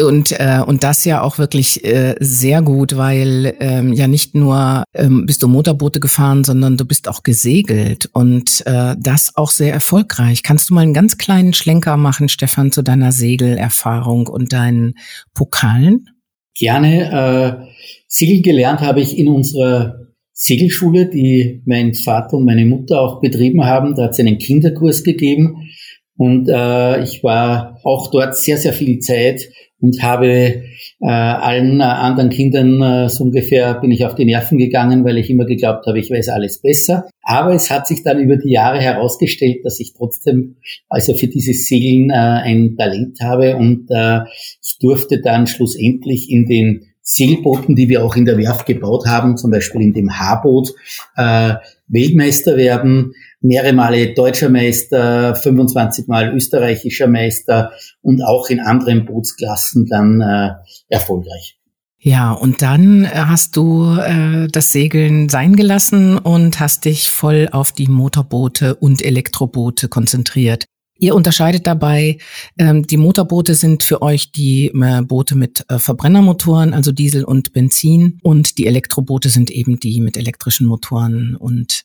und, 0.00 0.30
äh, 0.30 0.62
und 0.64 0.84
das 0.84 1.04
ja 1.04 1.20
auch 1.22 1.38
wirklich 1.38 1.84
äh, 1.84 2.14
sehr 2.20 2.62
gut, 2.62 2.96
weil 2.96 3.56
ähm, 3.58 3.92
ja 3.92 4.06
nicht 4.06 4.36
nur 4.36 4.84
ähm, 4.94 5.26
bist 5.26 5.42
du 5.42 5.48
Motorboote 5.48 5.98
gefahren, 5.98 6.44
sondern 6.44 6.76
du 6.76 6.84
bist 6.84 7.08
auch 7.08 7.24
gesegelt 7.24 8.08
und 8.12 8.64
äh, 8.66 8.94
das 8.96 9.32
auch 9.34 9.50
sehr 9.50 9.72
erfolgreich. 9.72 10.44
Kannst 10.44 10.70
du 10.70 10.74
mal 10.74 10.82
einen 10.82 10.94
ganz 10.94 11.18
kleinen 11.18 11.54
Schlenker 11.54 11.96
machen, 11.96 12.28
Stefan, 12.28 12.70
zu 12.70 12.82
deiner 12.82 13.10
Segelerfahrung 13.10 14.28
und 14.28 14.52
deinen 14.52 14.94
Pokalen? 15.34 16.06
Gerne. 16.54 17.66
Äh, 17.66 17.70
Segel 18.06 18.42
gelernt 18.42 18.80
habe 18.80 19.00
ich 19.00 19.18
in 19.18 19.28
unserer 19.28 20.00
Segelschule, 20.32 21.06
die 21.06 21.62
mein 21.66 21.94
Vater 21.94 22.36
und 22.36 22.44
meine 22.44 22.64
Mutter 22.64 23.00
auch 23.00 23.20
betrieben 23.20 23.64
haben. 23.64 23.94
Da 23.94 24.04
hat 24.04 24.12
es 24.12 24.20
einen 24.20 24.38
Kinderkurs 24.38 25.04
gegeben. 25.04 25.68
Und 26.16 26.48
äh, 26.48 27.02
ich 27.02 27.22
war 27.22 27.78
auch 27.84 28.10
dort 28.10 28.36
sehr, 28.36 28.56
sehr 28.56 28.72
viel 28.72 28.98
Zeit 28.98 29.48
und 29.80 30.02
habe 30.02 30.64
äh, 31.00 31.08
allen 31.08 31.80
äh, 31.80 31.84
anderen 31.84 32.28
Kindern 32.28 32.82
äh, 32.82 33.08
so 33.08 33.24
ungefähr 33.24 33.74
bin 33.74 33.90
ich 33.90 34.04
auf 34.04 34.14
die 34.14 34.26
Nerven 34.26 34.58
gegangen, 34.58 35.04
weil 35.04 35.16
ich 35.18 35.30
immer 35.30 35.46
geglaubt 35.46 35.86
habe, 35.86 35.98
ich 35.98 36.10
weiß 36.10 36.28
alles 36.28 36.60
besser. 36.60 37.08
Aber 37.22 37.54
es 37.54 37.70
hat 37.70 37.86
sich 37.86 38.02
dann 38.02 38.20
über 38.20 38.36
die 38.36 38.50
Jahre 38.50 38.80
herausgestellt, 38.80 39.64
dass 39.64 39.80
ich 39.80 39.94
trotzdem 39.94 40.56
also 40.88 41.14
für 41.14 41.28
dieses 41.28 41.66
Segeln 41.66 42.10
äh, 42.10 42.14
ein 42.14 42.76
Talent 42.76 43.18
habe 43.22 43.56
und 43.56 43.86
äh, 43.90 44.20
ich 44.62 44.78
durfte 44.78 45.20
dann 45.22 45.46
schlussendlich 45.46 46.30
in 46.30 46.46
den 46.46 46.86
Segelbooten, 47.02 47.74
die 47.74 47.88
wir 47.88 48.04
auch 48.04 48.14
in 48.14 48.26
der 48.26 48.36
Werft 48.36 48.66
gebaut 48.66 49.06
haben, 49.06 49.36
zum 49.36 49.50
Beispiel 49.50 49.80
in 49.80 49.94
dem 49.94 50.18
H-Boot, 50.18 50.74
äh, 51.16 51.54
Weltmeister 51.88 52.56
werden, 52.56 53.14
mehrere 53.40 53.72
Male 53.72 54.14
deutscher 54.14 54.48
Meister, 54.48 55.34
25 55.34 56.06
Mal 56.06 56.34
österreichischer 56.34 57.06
Meister 57.06 57.72
und 58.02 58.22
auch 58.22 58.50
in 58.50 58.60
anderen 58.60 59.06
Bootsklassen 59.06 59.86
dann 59.86 60.20
äh, 60.20 60.50
erfolgreich. 60.88 61.56
Ja, 62.02 62.32
und 62.32 62.62
dann 62.62 63.10
hast 63.12 63.56
du 63.56 63.94
äh, 63.96 64.48
das 64.48 64.72
Segeln 64.72 65.28
sein 65.28 65.54
gelassen 65.54 66.16
und 66.16 66.58
hast 66.58 66.86
dich 66.86 67.10
voll 67.10 67.48
auf 67.52 67.72
die 67.72 67.88
Motorboote 67.88 68.74
und 68.74 69.02
Elektroboote 69.02 69.88
konzentriert. 69.88 70.64
Ihr 70.98 71.14
unterscheidet 71.14 71.66
dabei, 71.66 72.18
ähm, 72.58 72.86
die 72.86 72.98
Motorboote 72.98 73.54
sind 73.54 73.82
für 73.82 74.02
euch 74.02 74.32
die 74.32 74.66
äh, 74.68 75.02
Boote 75.02 75.34
mit 75.34 75.64
äh, 75.68 75.78
Verbrennermotoren, 75.78 76.74
also 76.74 76.92
Diesel 76.92 77.24
und 77.24 77.52
Benzin, 77.54 78.18
und 78.22 78.58
die 78.58 78.66
Elektroboote 78.66 79.30
sind 79.30 79.50
eben 79.50 79.80
die 79.80 80.00
mit 80.00 80.18
elektrischen 80.18 80.66
Motoren. 80.66 81.36
Und 81.36 81.84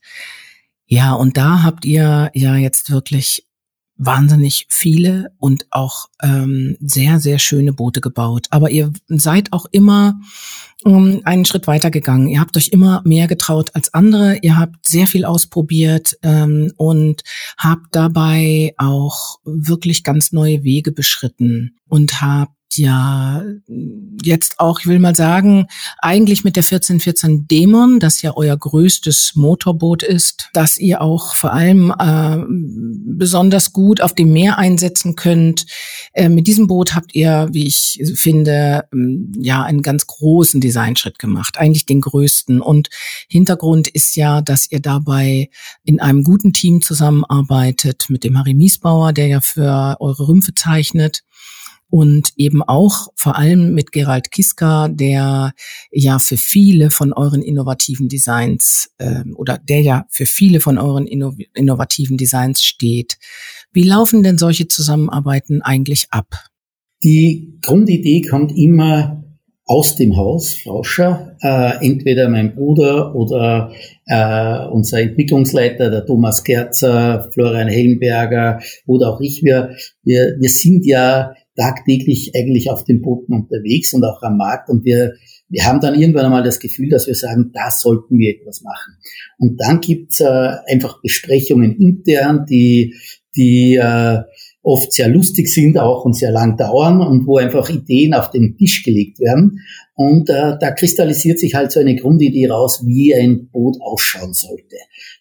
ja, 0.88 1.13
und 1.13 1.38
da 1.38 1.63
habt 1.63 1.86
ihr 1.86 2.32
ja 2.34 2.56
jetzt 2.56 2.92
wirklich 2.92 3.46
wahnsinnig 3.98 4.68
viele 4.70 5.32
und 5.39 5.68
auch 5.72 6.08
ähm, 6.22 6.77
sehr, 6.82 7.20
sehr 7.20 7.39
schöne 7.39 7.74
Boote 7.74 8.01
gebaut. 8.01 8.48
Aber 8.50 8.70
ihr 8.70 8.92
seid 9.08 9.54
auch 9.54 9.65
immer 9.72 10.20
ähm, 10.86 11.22
einen 11.24 11.46
Schritt 11.46 11.68
weiter 11.68 11.92
gegangen. 11.92 12.27
Ihr 12.27 12.42
habt 12.42 12.58
euch 12.58 12.70
immer 12.70 13.01
mehr 13.06 13.27
getraut 13.27 13.72
als 13.74 13.94
andere. 13.94 14.38
Ihr 14.42 14.58
habt 14.58 14.88
sehr 14.88 15.08
viel 15.08 15.24
ausprobiert 15.25 16.18
ähm, 16.24 16.72
und 16.75 17.24
habt 17.58 17.96
dabei 17.96 18.74
auch 18.77 19.38
wirklich 19.46 20.04
ganz 20.04 20.32
neue 20.34 20.63
Wege 20.63 20.92
beschritten 20.92 21.77
und 21.88 22.22
habt 22.22 22.51
ja 22.74 23.43
jetzt 24.24 24.60
auch, 24.60 24.79
ich 24.79 24.88
will 24.88 25.00
mal 25.00 25.15
sagen, 25.15 25.67
eigentlich 26.00 26.43
mit 26.43 26.55
der 26.55 26.63
1414 26.63 27.48
Dämon, 27.48 28.00
das 28.00 28.22
ja 28.22 28.34
euer 28.36 28.57
größtes 28.57 29.34
Motorboot 29.36 30.03
ist, 30.03 30.50
dass 30.53 30.77
ihr 30.77 31.01
auch 31.01 31.36
vor 31.36 31.53
allem 31.53 31.93
äh, 31.98 32.38
besonders 32.48 33.72
gut 33.72 34.01
auf 34.01 34.13
dem 34.13 34.34
Meer 34.34 34.57
einsetzen 34.57 35.15
könnt. 35.15 35.65
Äh, 36.13 36.29
mit 36.29 36.48
diesem 36.48 36.67
Boot 36.67 36.95
habt 36.95 37.13
ihr, 37.15 37.48
wie 37.51 37.67
ich 37.67 38.01
finde, 38.15 38.86
ähm, 38.93 39.31
ja 39.38 39.63
einen 39.63 39.81
ganz 39.81 40.07
großen 40.07 40.62
Designschritt 40.62 41.19
gemacht, 41.19 41.57
eigentlich 41.57 41.86
den 41.86 42.01
größten. 42.01 42.62
Und 42.62 42.89
Hintergrund 43.29 43.88
ist 43.88 44.15
ja, 44.15 44.41
dass 44.41 44.72
ihr 44.72 44.79
dabei 44.79 45.50
in 45.84 46.00
einem 46.00 46.24
guten 46.24 46.53
Team 46.53 46.81
zusammenarbeitet 46.81 48.05
mit 48.10 48.24
dem 48.24 48.38
Harry 48.38 48.53
Miesbauer, 48.53 49.13
der 49.13 49.27
ja 49.27 49.41
für 49.41 49.98
eure 50.00 50.27
Rümpfe 50.27 50.53
zeichnet 50.53 51.24
und 51.95 52.33
eben 52.35 52.61
auch 52.61 53.07
vor 53.15 53.37
allem 53.37 53.73
mit 53.73 53.93
Gerald 53.93 54.29
Kiska, 54.29 54.89
der 54.89 55.53
ja 55.91 56.19
für 56.19 56.35
viele 56.35 56.89
von 56.89 57.13
euren 57.13 57.41
innovativen 57.41 58.09
Designs 58.09 58.89
äh, 58.97 59.23
oder 59.33 59.57
der 59.57 59.79
ja 59.79 60.05
für 60.09 60.25
viele 60.25 60.59
von 60.59 60.77
euren 60.77 61.07
inno 61.07 61.31
innovativen 61.53 62.17
Designs 62.17 62.63
steht. 62.63 63.17
Wie 63.71 63.83
laufen 63.83 64.23
denn 64.23 64.37
solche 64.37 64.67
Zusammenarbeiten 64.67 65.61
eigentlich 65.61 66.07
ab? 66.09 66.27
Die 67.01 67.59
Grundidee 67.61 68.23
kommt 68.23 68.51
immer 68.57 69.23
aus 69.63 69.95
dem 69.95 70.17
Haus, 70.17 70.53
Frauscher, 70.53 71.37
äh, 71.41 71.77
entweder 71.79 72.27
mein 72.27 72.55
Bruder 72.55 73.15
oder 73.15 73.71
äh, 74.05 74.67
unser 74.67 74.99
Entwicklungsleiter, 74.99 75.89
der 75.89 76.05
Thomas 76.05 76.43
Gerzer, 76.43 77.29
Florian 77.33 77.69
Hellenberger 77.69 78.59
oder 78.85 79.13
auch 79.13 79.21
ich, 79.21 79.43
wir, 79.43 79.77
wir, 80.03 80.35
wir 80.41 80.49
sind 80.49 80.85
ja 80.85 81.33
tagtäglich 81.55 82.33
eigentlich 82.35 82.69
auf 82.69 82.83
den 82.83 83.01
Booten 83.01 83.33
unterwegs 83.33 83.93
und 83.93 84.03
auch 84.03 84.21
am 84.21 84.38
Markt 84.38 84.69
und 84.69 84.85
wir, 84.85 85.13
wir 85.50 85.65
haben 85.65 85.79
dann 85.79 86.00
irgendwann 86.00 86.25
einmal 86.25 86.43
das 86.43 86.59
Gefühl, 86.59 86.89
dass 86.89 87.07
wir 87.07 87.15
sagen, 87.15 87.51
da 87.53 87.71
sollten 87.71 88.17
wir 88.17 88.35
etwas 88.35 88.62
machen. 88.62 88.95
Und 89.38 89.62
dann 89.62 89.79
gibt's 89.79 90.19
äh, 90.19 90.51
einfach 90.67 91.01
Besprechungen 91.01 91.77
intern, 91.77 92.45
die, 92.50 92.95
die 93.35 93.75
äh, 93.75 94.19
oft 94.65 94.91
sehr 94.91 95.07
lustig 95.07 95.47
sind 95.47 95.77
auch 95.77 96.03
und 96.05 96.15
sehr 96.15 96.31
lang 96.31 96.57
dauern 96.57 97.01
und 97.01 97.27
wo 97.27 97.38
einfach 97.38 97.69
Ideen 97.69 98.13
auf 98.13 98.31
den 98.31 98.57
Tisch 98.57 98.83
gelegt 98.83 99.19
werden. 99.19 99.59
Und 99.97 100.29
äh, 100.29 100.57
da 100.59 100.71
kristallisiert 100.71 101.39
sich 101.39 101.55
halt 101.55 101.71
so 101.71 101.79
eine 101.79 101.95
Grundidee 101.95 102.47
raus, 102.47 102.83
wie 102.85 103.15
ein 103.15 103.47
Boot 103.49 103.77
ausschauen 103.79 104.33
sollte. 104.33 104.75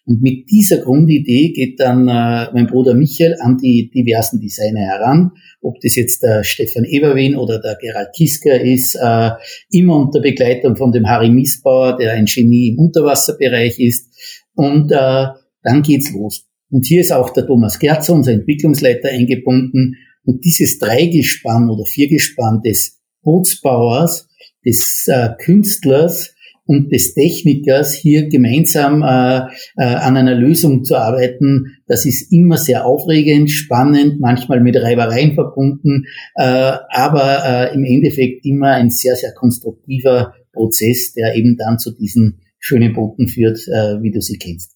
Und 0.05 0.21
mit 0.21 0.49
dieser 0.51 0.79
Grundidee 0.79 1.53
geht 1.53 1.79
dann 1.79 2.09
äh, 2.09 2.51
mein 2.53 2.67
Bruder 2.67 2.93
Michael 2.93 3.37
an 3.39 3.57
die 3.57 3.89
diversen 3.89 4.41
Designer 4.41 4.81
heran, 4.81 5.31
ob 5.61 5.79
das 5.79 5.95
jetzt 5.95 6.23
der 6.23 6.43
Stefan 6.43 6.83
Eberwin 6.83 7.37
oder 7.37 7.59
der 7.59 7.77
Gerald 7.79 8.09
Kisker 8.17 8.59
ist, 8.59 8.95
äh, 8.95 9.31
immer 9.71 9.95
unter 9.95 10.19
Begleitung 10.19 10.75
von 10.75 10.91
dem 10.91 11.07
Harry 11.07 11.29
Miesbauer, 11.29 11.95
der 11.97 12.11
ein 12.11 12.25
Genie 12.25 12.71
im 12.71 12.79
Unterwasserbereich 12.79 13.79
ist. 13.79 14.09
Und 14.55 14.91
äh, 14.91 15.27
dann 15.63 15.81
geht's 15.83 16.11
los. 16.11 16.45
Und 16.69 16.85
hier 16.85 16.99
ist 16.99 17.13
auch 17.13 17.29
der 17.29 17.47
Thomas 17.47 17.79
Gerzer, 17.79 18.13
unser 18.13 18.33
Entwicklungsleiter, 18.33 19.07
eingebunden. 19.07 19.95
Und 20.25 20.43
dieses 20.43 20.79
Dreigespann 20.79 21.69
oder 21.69 21.85
Viergespann 21.85 22.61
des 22.61 23.01
Bootsbauers, 23.21 24.27
des 24.65 25.07
äh, 25.07 25.29
Künstlers 25.37 26.35
und 26.65 26.91
des 26.91 27.13
Technikers 27.13 27.93
hier 27.93 28.27
gemeinsam 28.27 29.03
äh, 29.03 29.51
äh, 29.77 29.83
an 29.83 30.17
einer 30.17 30.35
Lösung 30.35 30.83
zu 30.83 30.95
arbeiten, 30.95 31.77
das 31.87 32.05
ist 32.05 32.31
immer 32.31 32.57
sehr 32.57 32.85
aufregend, 32.85 33.51
spannend, 33.51 34.19
manchmal 34.19 34.61
mit 34.61 34.75
Reibereien 34.75 35.35
verbunden, 35.35 36.05
äh, 36.35 36.43
aber 36.89 37.69
äh, 37.71 37.75
im 37.75 37.83
Endeffekt 37.83 38.45
immer 38.45 38.71
ein 38.71 38.89
sehr, 38.89 39.15
sehr 39.15 39.33
konstruktiver 39.33 40.33
Prozess, 40.53 41.13
der 41.13 41.35
eben 41.35 41.57
dann 41.57 41.77
zu 41.77 41.91
diesen 41.91 42.39
schönen 42.59 42.93
Booten 42.93 43.27
führt, 43.27 43.59
äh, 43.67 44.01
wie 44.01 44.11
du 44.11 44.21
sie 44.21 44.37
kennst. 44.37 44.74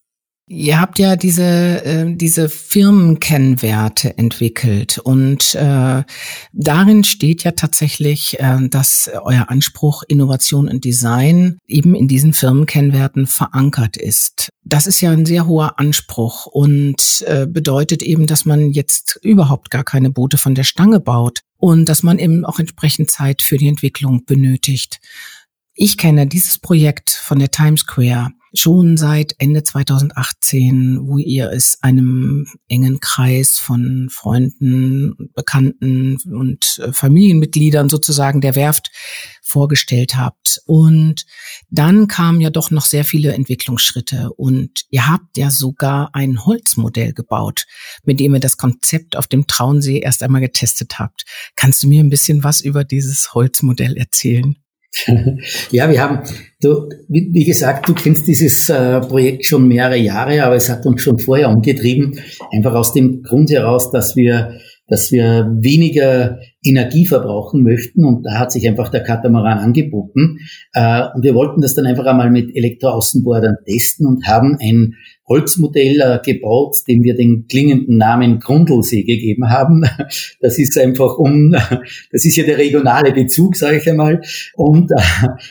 Ihr 0.52 0.80
habt 0.80 0.98
ja 0.98 1.14
diese, 1.14 1.44
äh, 1.44 2.12
diese 2.12 2.48
Firmenkennwerte 2.48 4.18
entwickelt 4.18 4.98
und 4.98 5.54
äh, 5.54 6.02
darin 6.52 7.04
steht 7.04 7.44
ja 7.44 7.52
tatsächlich, 7.52 8.40
äh, 8.40 8.58
dass 8.68 9.08
euer 9.22 9.48
Anspruch 9.48 10.02
Innovation 10.08 10.68
und 10.68 10.84
Design 10.84 11.58
eben 11.68 11.94
in 11.94 12.08
diesen 12.08 12.32
Firmenkennwerten 12.32 13.28
verankert 13.28 13.96
ist. 13.96 14.48
Das 14.64 14.88
ist 14.88 15.00
ja 15.00 15.12
ein 15.12 15.24
sehr 15.24 15.46
hoher 15.46 15.78
Anspruch 15.78 16.46
und 16.46 17.24
äh, 17.28 17.46
bedeutet 17.46 18.02
eben, 18.02 18.26
dass 18.26 18.44
man 18.44 18.72
jetzt 18.72 19.20
überhaupt 19.22 19.70
gar 19.70 19.84
keine 19.84 20.10
Boote 20.10 20.36
von 20.36 20.56
der 20.56 20.64
Stange 20.64 20.98
baut 20.98 21.42
und 21.58 21.88
dass 21.88 22.02
man 22.02 22.18
eben 22.18 22.44
auch 22.44 22.58
entsprechend 22.58 23.08
Zeit 23.08 23.42
für 23.42 23.56
die 23.56 23.68
Entwicklung 23.68 24.24
benötigt. 24.24 24.98
Ich 25.74 25.96
kenne 25.96 26.26
dieses 26.26 26.58
Projekt 26.58 27.10
von 27.10 27.38
der 27.38 27.52
Times 27.52 27.82
Square 27.82 28.32
schon 28.54 28.96
seit 28.96 29.34
Ende 29.38 29.62
2018, 29.62 30.98
wo 31.02 31.18
ihr 31.18 31.50
es 31.50 31.78
einem 31.82 32.46
engen 32.68 33.00
Kreis 33.00 33.58
von 33.58 34.08
Freunden, 34.10 35.30
Bekannten 35.34 36.18
und 36.32 36.80
äh, 36.82 36.92
Familienmitgliedern 36.92 37.88
sozusagen 37.88 38.40
der 38.40 38.56
Werft 38.56 38.90
vorgestellt 39.42 40.16
habt. 40.16 40.60
Und 40.66 41.26
dann 41.68 42.08
kamen 42.08 42.40
ja 42.40 42.50
doch 42.50 42.70
noch 42.70 42.84
sehr 42.84 43.04
viele 43.04 43.32
Entwicklungsschritte 43.32 44.30
und 44.32 44.84
ihr 44.90 45.08
habt 45.08 45.36
ja 45.36 45.50
sogar 45.50 46.10
ein 46.14 46.44
Holzmodell 46.44 47.12
gebaut, 47.12 47.66
mit 48.04 48.20
dem 48.20 48.34
ihr 48.34 48.40
das 48.40 48.56
Konzept 48.56 49.16
auf 49.16 49.26
dem 49.26 49.46
Traunsee 49.46 49.98
erst 49.98 50.22
einmal 50.22 50.40
getestet 50.40 50.98
habt. 50.98 51.24
Kannst 51.56 51.82
du 51.82 51.88
mir 51.88 52.02
ein 52.02 52.10
bisschen 52.10 52.44
was 52.44 52.60
über 52.60 52.84
dieses 52.84 53.34
Holzmodell 53.34 53.96
erzählen? 53.96 54.56
ja, 55.70 55.88
wir 55.88 56.02
haben, 56.02 56.20
du, 56.60 56.88
wie, 57.08 57.44
gesagt, 57.44 57.88
du 57.88 57.94
kennst 57.94 58.26
dieses 58.26 58.68
äh, 58.68 59.00
Projekt 59.00 59.44
schon 59.44 59.68
mehrere 59.68 59.96
Jahre, 59.96 60.42
aber 60.44 60.56
es 60.56 60.68
hat 60.68 60.84
uns 60.84 61.02
schon 61.02 61.18
vorher 61.18 61.48
umgetrieben, 61.48 62.18
einfach 62.52 62.74
aus 62.74 62.92
dem 62.92 63.22
Grund 63.22 63.50
heraus, 63.50 63.90
dass 63.90 64.16
wir 64.16 64.58
dass 64.90 65.12
wir 65.12 65.48
weniger 65.60 66.40
Energie 66.62 67.06
verbrauchen 67.06 67.62
möchten 67.62 68.04
und 68.04 68.24
da 68.24 68.38
hat 68.38 68.52
sich 68.52 68.68
einfach 68.68 68.90
der 68.90 69.02
Katamaran 69.02 69.58
angeboten. 69.58 70.38
Äh, 70.74 71.04
und 71.14 71.22
wir 71.22 71.34
wollten 71.34 71.62
das 71.62 71.74
dann 71.74 71.86
einfach 71.86 72.04
einmal 72.04 72.30
mit 72.30 72.54
Elektroaußenbordern 72.54 73.56
testen 73.64 74.06
und 74.06 74.26
haben 74.26 74.58
ein 74.60 74.94
Holzmodell 75.26 76.00
äh, 76.00 76.18
gebaut, 76.22 76.76
dem 76.86 77.02
wir 77.02 77.14
den 77.14 77.46
klingenden 77.48 77.96
Namen 77.96 78.40
Grundlsee 78.40 79.04
gegeben 79.04 79.48
haben. 79.48 79.84
Das 80.40 80.58
ist 80.58 80.78
einfach 80.78 81.18
um, 81.18 81.52
das 82.12 82.24
ist 82.24 82.36
ja 82.36 82.44
der 82.44 82.58
regionale 82.58 83.12
Bezug, 83.12 83.56
sage 83.56 83.78
ich 83.78 83.88
einmal, 83.88 84.20
und, 84.54 84.90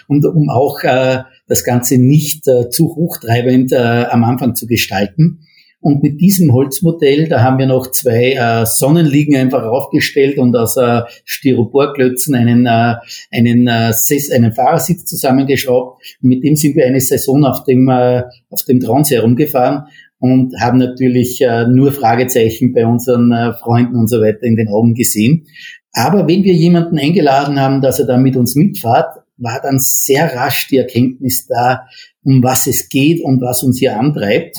und 0.07 0.25
um 0.25 0.49
auch 0.49 0.83
äh, 0.83 1.19
das 1.47 1.63
Ganze 1.63 1.97
nicht 1.97 2.45
zu 2.45 2.95
hochtreibend 2.95 3.73
am 3.73 4.23
Anfang 4.23 4.55
zu 4.55 4.67
gestalten. 4.67 5.39
Und 5.81 6.03
mit 6.03 6.19
diesem 6.19 6.53
Holzmodell, 6.53 7.29
da 7.29 7.41
haben 7.41 7.57
wir 7.57 7.65
noch 7.65 7.91
zwei 7.91 8.33
äh, 8.33 8.65
Sonnenliegen 8.65 9.37
einfach 9.37 9.63
aufgestellt 9.63 10.37
und 10.37 10.55
aus 10.55 10.75
äh, 10.75 11.03
Styroporklötzen 11.23 12.35
einen, 12.35 12.65
äh, 12.65 12.95
einen, 13.31 13.67
äh, 13.67 13.93
einen 14.35 14.53
Fahrersitz 14.53 15.05
zusammengeschraubt. 15.05 16.03
Und 16.21 16.29
mit 16.29 16.43
dem 16.43 16.57
sind 16.57 16.75
wir 16.75 16.85
eine 16.85 16.99
Saison 16.99 17.45
auf 17.45 17.63
dem, 17.63 17.87
äh, 17.87 18.23
auf 18.49 18.63
dem 18.63 18.81
Trans 18.81 19.09
herumgefahren 19.09 19.85
und 20.19 20.59
haben 20.59 20.79
natürlich 20.79 21.41
äh, 21.41 21.65
nur 21.65 21.93
Fragezeichen 21.93 22.73
bei 22.73 22.85
unseren 22.85 23.31
äh, 23.31 23.53
Freunden 23.53 23.95
und 23.95 24.07
so 24.07 24.21
weiter 24.21 24.43
in 24.43 24.57
den 24.57 24.67
Augen 24.67 24.93
gesehen. 24.93 25.47
Aber 25.93 26.27
wenn 26.27 26.43
wir 26.43 26.53
jemanden 26.53 26.99
eingeladen 26.99 27.59
haben, 27.59 27.81
dass 27.81 27.99
er 27.99 28.05
da 28.05 28.17
mit 28.17 28.35
uns 28.35 28.55
mitfahrt, 28.55 29.23
war 29.37 29.61
dann 29.61 29.79
sehr 29.79 30.35
rasch 30.35 30.67
die 30.67 30.77
Erkenntnis 30.77 31.47
da, 31.47 31.87
um 32.23 32.43
was 32.43 32.67
es 32.67 32.89
geht 32.89 33.23
und 33.23 33.41
was 33.41 33.63
uns 33.63 33.79
hier 33.79 33.97
antreibt. 33.97 34.57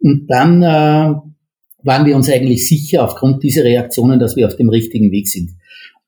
Und 0.00 0.26
dann 0.28 0.62
äh, 0.62 1.14
waren 1.82 2.06
wir 2.06 2.16
uns 2.16 2.30
eigentlich 2.30 2.66
sicher 2.66 3.04
aufgrund 3.04 3.42
dieser 3.42 3.64
Reaktionen, 3.64 4.18
dass 4.18 4.36
wir 4.36 4.46
auf 4.46 4.56
dem 4.56 4.68
richtigen 4.68 5.10
Weg 5.10 5.28
sind. 5.28 5.50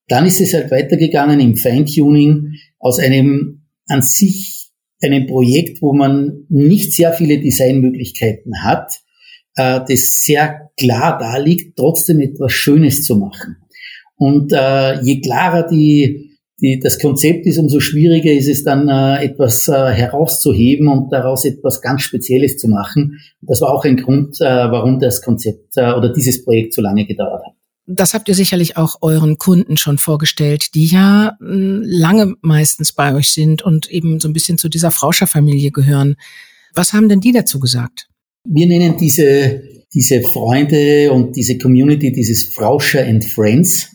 Dann 0.09 0.27
ist 0.27 0.41
es 0.41 0.55
halt 0.55 0.71
weitergegangen 0.71 1.41
im 1.41 1.57
Feintuning 1.57 2.55
aus 2.79 2.99
einem 2.99 3.63
an 3.87 4.03
sich 4.03 4.69
einem 5.03 5.27
Projekt, 5.27 5.81
wo 5.83 5.93
man 5.93 6.45
nicht 6.49 6.93
sehr 6.93 7.13
viele 7.13 7.41
Designmöglichkeiten 7.41 8.63
hat, 8.63 9.01
äh, 9.57 9.81
das 9.89 10.25
sehr 10.25 10.71
klar 10.79 11.19
da 11.19 11.37
liegt, 11.39 11.77
trotzdem 11.77 12.21
etwas 12.21 12.53
Schönes 12.53 13.03
zu 13.03 13.17
machen. 13.17 13.57
Und 14.17 14.53
äh, 14.53 15.01
je 15.01 15.21
klarer 15.21 15.67
die 15.67 16.30
die, 16.61 16.79
das 16.79 16.99
Konzept 16.99 17.47
ist, 17.47 17.59
umso 17.59 17.81
schwieriger 17.81 18.33
ist 18.33 18.49
es 18.49 18.65
dann, 18.65 18.89
äh, 18.89 19.25
etwas 19.25 19.69
äh, 19.69 19.73
herauszuheben 19.73 20.89
und 20.89 21.13
daraus 21.13 21.45
etwas 21.45 21.81
ganz 21.81 22.03
Spezielles 22.03 22.59
zu 22.59 22.69
machen. 22.69 23.21
Das 23.41 23.61
war 23.61 23.73
auch 23.73 23.85
ein 23.85 23.97
Grund, 23.97 24.41
äh, 24.41 24.45
warum 24.45 25.01
das 25.01 25.23
Konzept 25.23 25.77
äh, 25.77 25.93
oder 25.93 26.13
dieses 26.13 26.45
Projekt 26.45 26.75
so 26.75 26.83
lange 26.83 27.07
gedauert 27.07 27.43
hat. 27.47 27.55
Das 27.93 28.15
habt 28.15 28.29
ihr 28.29 28.35
sicherlich 28.35 28.77
auch 28.77 28.99
euren 29.01 29.39
Kunden 29.39 29.77
schon 29.77 29.99
vorgestellt, 29.99 30.75
die 30.75 30.87
ja 30.87 31.37
hm, 31.41 31.83
lange 31.85 32.35
meistens 32.41 32.93
bei 32.93 33.15
euch 33.15 33.33
sind 33.33 33.63
und 33.63 33.91
eben 33.91 34.21
so 34.21 34.29
ein 34.29 34.33
bisschen 34.33 34.59
zu 34.59 34.69
dieser 34.69 34.93
Frauscher-Familie 34.93 35.73
gehören. 35.73 36.15
Was 36.75 36.93
haben 36.93 37.09
denn 37.09 37.21
die 37.21 37.33
dazu 37.33 37.59
gesagt? 37.59 38.07
Wir 38.45 38.67
nennen 38.67 38.97
diese, 38.97 39.63
diese 39.93 40.23
Freunde 40.23 41.11
und 41.11 41.37
diese 41.37 41.59
Community 41.59 42.13
dieses 42.13 42.55
Frauscher 42.55 43.05
and 43.05 43.25
Friends. 43.25 43.89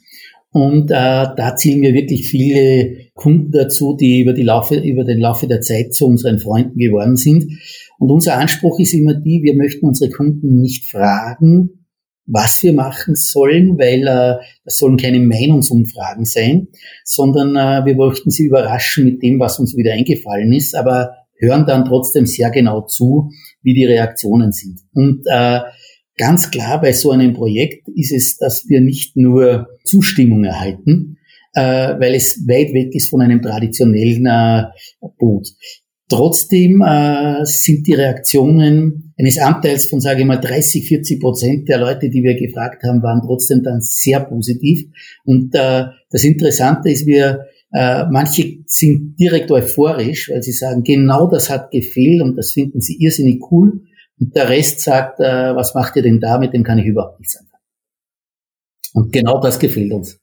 Und 0.56 0.90
äh, 0.90 0.94
da 1.36 1.58
zielen 1.58 1.82
wir 1.82 1.94
wirklich 1.94 2.30
viele 2.30 3.10
Kunden 3.14 3.52
dazu, 3.52 3.98
die 4.00 4.22
über, 4.22 4.32
die 4.32 4.42
Laufe, 4.42 4.76
über 4.76 5.04
den 5.04 5.20
Laufe 5.20 5.48
der 5.48 5.60
Zeit 5.60 5.94
zu 5.94 6.06
unseren 6.06 6.40
Freunden 6.40 6.80
geworden 6.80 7.18
sind. 7.18 7.60
Und 8.00 8.10
unser 8.10 8.38
Anspruch 8.38 8.80
ist 8.80 8.94
immer 8.94 9.16
die, 9.16 9.42
wir 9.44 9.54
möchten 9.58 9.86
unsere 9.86 10.10
Kunden 10.10 10.62
nicht 10.62 10.90
fragen, 10.90 11.86
was 12.26 12.64
wir 12.64 12.72
machen 12.72 13.16
sollen, 13.16 13.78
weil 13.78 14.08
äh, 14.08 14.42
das 14.64 14.78
sollen 14.78 14.96
keine 14.96 15.20
Meinungsumfragen 15.20 16.24
sein, 16.24 16.70
sondern 17.04 17.58
äh, 17.58 17.86
wir 17.86 17.98
möchten 17.98 18.32
sie 18.32 18.46
überraschen 18.46 19.04
mit 19.04 19.22
dem, 19.24 19.42
was 19.42 19.60
uns 19.60 19.76
wieder 19.76 19.92
eingefallen 19.92 20.54
ist, 20.54 20.74
aber 20.74 21.16
hören 21.38 21.66
dann 21.66 21.84
trotzdem 21.84 22.26
sehr 22.26 22.50
genau 22.50 22.80
zu, 22.80 23.30
wie 23.62 23.74
die 23.74 23.86
Reaktionen 23.86 24.54
sind. 24.54 24.80
Und 24.94 25.26
äh, 25.30 25.60
Ganz 26.18 26.50
klar 26.50 26.80
bei 26.82 26.94
so 26.94 27.12
einem 27.12 27.34
Projekt 27.34 27.90
ist 27.90 28.14
es, 28.14 28.38
dass 28.38 28.66
wir 28.70 28.80
nicht 28.80 29.18
nur 29.18 29.68
Zustimmung 29.84 30.46
erhalten, 30.46 31.18
äh, 31.54 31.62
weil 32.00 32.16
es 32.16 32.44
weit 32.48 32.74
weg 32.74 32.96
ist 32.96 33.10
von 33.10 33.22
einem 33.22 33.42
traditionellen 33.42 34.26
äh, 34.26 34.64
Boot. 35.18 35.50
Trotzdem 36.08 36.82
äh, 36.82 37.44
sind 37.46 37.88
die 37.88 37.96
Reaktionen 37.96 39.14
eines 39.18 39.40
Anteils 39.40 39.88
von, 39.90 40.00
sage 40.00 40.22
ich 40.22 40.26
mal, 40.26 40.40
30, 40.40 40.88
40 40.88 41.20
Prozent 41.20 41.70
der 41.70 41.80
Leute, 41.80 42.10
die 42.10 42.24
wir 42.24 42.36
gefragt 42.36 42.84
haben, 42.84 43.02
waren 43.02 43.22
trotzdem 43.26 43.64
dann 43.64 43.82
sehr 43.82 44.20
positiv. 44.20 44.88
Und 45.26 45.56
äh, 45.56 45.86
das 46.12 46.24
Interessante 46.24 46.92
ist, 46.92 47.06
wir 47.08 47.46
äh, 47.74 48.06
manche 48.10 48.60
sind 48.68 49.16
direkt 49.20 49.52
euphorisch, 49.52 50.30
weil 50.30 50.44
sie 50.44 50.52
sagen, 50.52 50.84
genau 50.84 51.28
das 51.28 51.50
hat 51.50 51.72
gefehlt 51.72 52.22
und 52.22 52.38
das 52.38 52.52
finden 52.52 52.80
sie 52.80 52.98
irrsinnig 53.00 53.42
cool. 53.52 53.82
Und 54.20 54.36
der 54.36 54.50
Rest 54.50 54.82
sagt, 54.82 55.20
äh, 55.20 55.56
was 55.56 55.76
macht 55.76 55.96
ihr 55.96 56.04
denn 56.04 56.20
da? 56.20 56.38
Mit 56.38 56.54
dem 56.54 56.64
kann 56.64 56.80
ich 56.80 56.86
überhaupt 56.86 57.20
nichts 57.20 57.38
anfangen. 57.38 57.64
Und 58.94 59.12
genau 59.12 59.40
das 59.42 59.60
gefällt 59.60 59.92
uns. 59.92 60.20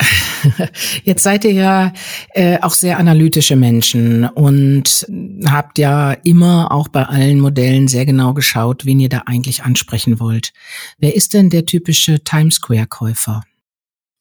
Jetzt 1.04 1.22
seid 1.22 1.44
ihr 1.44 1.52
ja 1.52 1.92
äh, 2.34 2.58
auch 2.60 2.72
sehr 2.72 2.98
analytische 2.98 3.56
Menschen 3.56 4.24
und 4.24 5.06
habt 5.44 5.78
ja 5.78 6.12
immer 6.12 6.72
auch 6.72 6.88
bei 6.88 7.04
allen 7.04 7.40
Modellen 7.40 7.88
sehr 7.88 8.06
genau 8.06 8.32
geschaut, 8.34 8.86
wen 8.86 9.00
ihr 9.00 9.08
da 9.08 9.22
eigentlich 9.26 9.64
ansprechen 9.64 10.20
wollt. 10.20 10.52
Wer 10.98 11.14
ist 11.14 11.34
denn 11.34 11.50
der 11.50 11.66
typische 11.66 12.20
Times 12.20 12.56
Square 12.56 12.86
Käufer? 12.86 13.42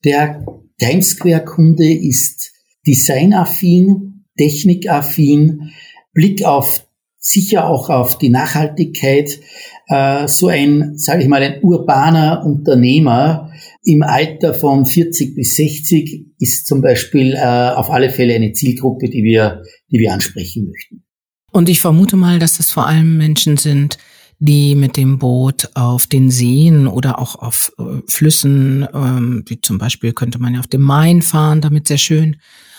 Der 0.03 0.45
Times 0.79 1.09
Square 1.09 1.45
Kunde 1.45 1.93
ist 1.93 2.51
designaffin, 2.87 4.25
technikaffin, 4.37 5.71
Blick 6.13 6.43
auf 6.43 6.85
sicher 7.19 7.67
auch 7.67 7.89
auf 7.89 8.17
die 8.17 8.29
Nachhaltigkeit. 8.29 9.39
Äh, 9.87 10.27
so 10.27 10.47
ein, 10.47 10.97
sage 10.97 11.23
ich 11.23 11.27
mal, 11.27 11.43
ein 11.43 11.61
urbaner 11.61 12.43
Unternehmer 12.45 13.51
im 13.83 14.03
Alter 14.03 14.53
von 14.53 14.85
40 14.85 15.35
bis 15.35 15.55
60 15.55 16.25
ist 16.39 16.65
zum 16.65 16.81
Beispiel 16.81 17.33
äh, 17.33 17.39
auf 17.39 17.89
alle 17.89 18.09
Fälle 18.09 18.35
eine 18.35 18.53
Zielgruppe, 18.53 19.09
die 19.09 19.23
wir, 19.23 19.63
die 19.91 19.99
wir 19.99 20.13
ansprechen 20.13 20.67
möchten. 20.69 21.03
Und 21.51 21.69
ich 21.69 21.81
vermute 21.81 22.15
mal, 22.15 22.39
dass 22.39 22.57
das 22.57 22.71
vor 22.71 22.87
allem 22.87 23.17
Menschen 23.17 23.57
sind, 23.57 23.97
die 24.39 24.75
mit 24.75 24.95
dem 24.95 25.19
Boot 25.19 25.69
auf 25.73 26.07
den 26.07 26.31
Seen 26.31 26.87
oder 26.87 27.19
auch 27.19 27.35
auf 27.35 27.73
äh, 27.77 28.01
Flüssen, 28.07 28.87
ähm, 28.93 29.43
wie 29.47 29.59
zum 29.59 29.77
Beispiel 29.77 30.13
könnte 30.13 30.39
man 30.39 30.53
ja 30.53 30.61
auf 30.61 30.67
dem 30.67 30.81
Main 30.81 31.21
fahren, 31.21 31.59
damit 31.59 31.87
sehr 31.87 31.97
schön 31.97 32.37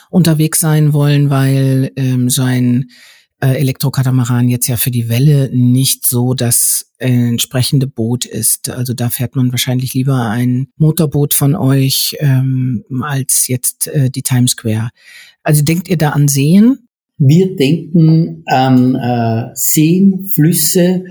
unterwegs 0.08 0.60
sein 0.60 0.92
wollen, 0.92 1.28
weil 1.28 1.92
ähm, 1.96 2.30
so 2.30 2.42
ein 2.42 2.86
äh, 3.40 3.54
Elektrokatamaran 3.54 4.48
jetzt 4.48 4.68
ja 4.68 4.76
für 4.76 4.90
die 4.90 5.08
Welle 5.08 5.50
nicht 5.52 6.04
so 6.04 6.34
das 6.34 6.92
entsprechende 6.98 7.86
Boot 7.86 8.24
ist. 8.24 8.70
Also 8.70 8.92
da 8.92 9.08
fährt 9.08 9.36
man 9.36 9.50
wahrscheinlich 9.52 9.94
lieber 9.94 10.28
ein 10.28 10.68
Motorboot 10.76 11.34
von 11.34 11.54
euch 11.54 12.16
ähm, 12.20 12.84
als 13.02 13.48
jetzt 13.48 13.88
äh, 13.88 14.10
die 14.10 14.22
Times 14.22 14.52
Square. 14.52 14.90
Also 15.42 15.62
denkt 15.62 15.88
ihr 15.88 15.96
da 15.96 16.10
an 16.10 16.28
Seen? 16.28 16.78
Wir 17.16 17.56
denken 17.56 18.42
an 18.46 18.94
äh, 18.94 19.50
Seen, 19.54 20.28
Flüsse, 20.34 21.04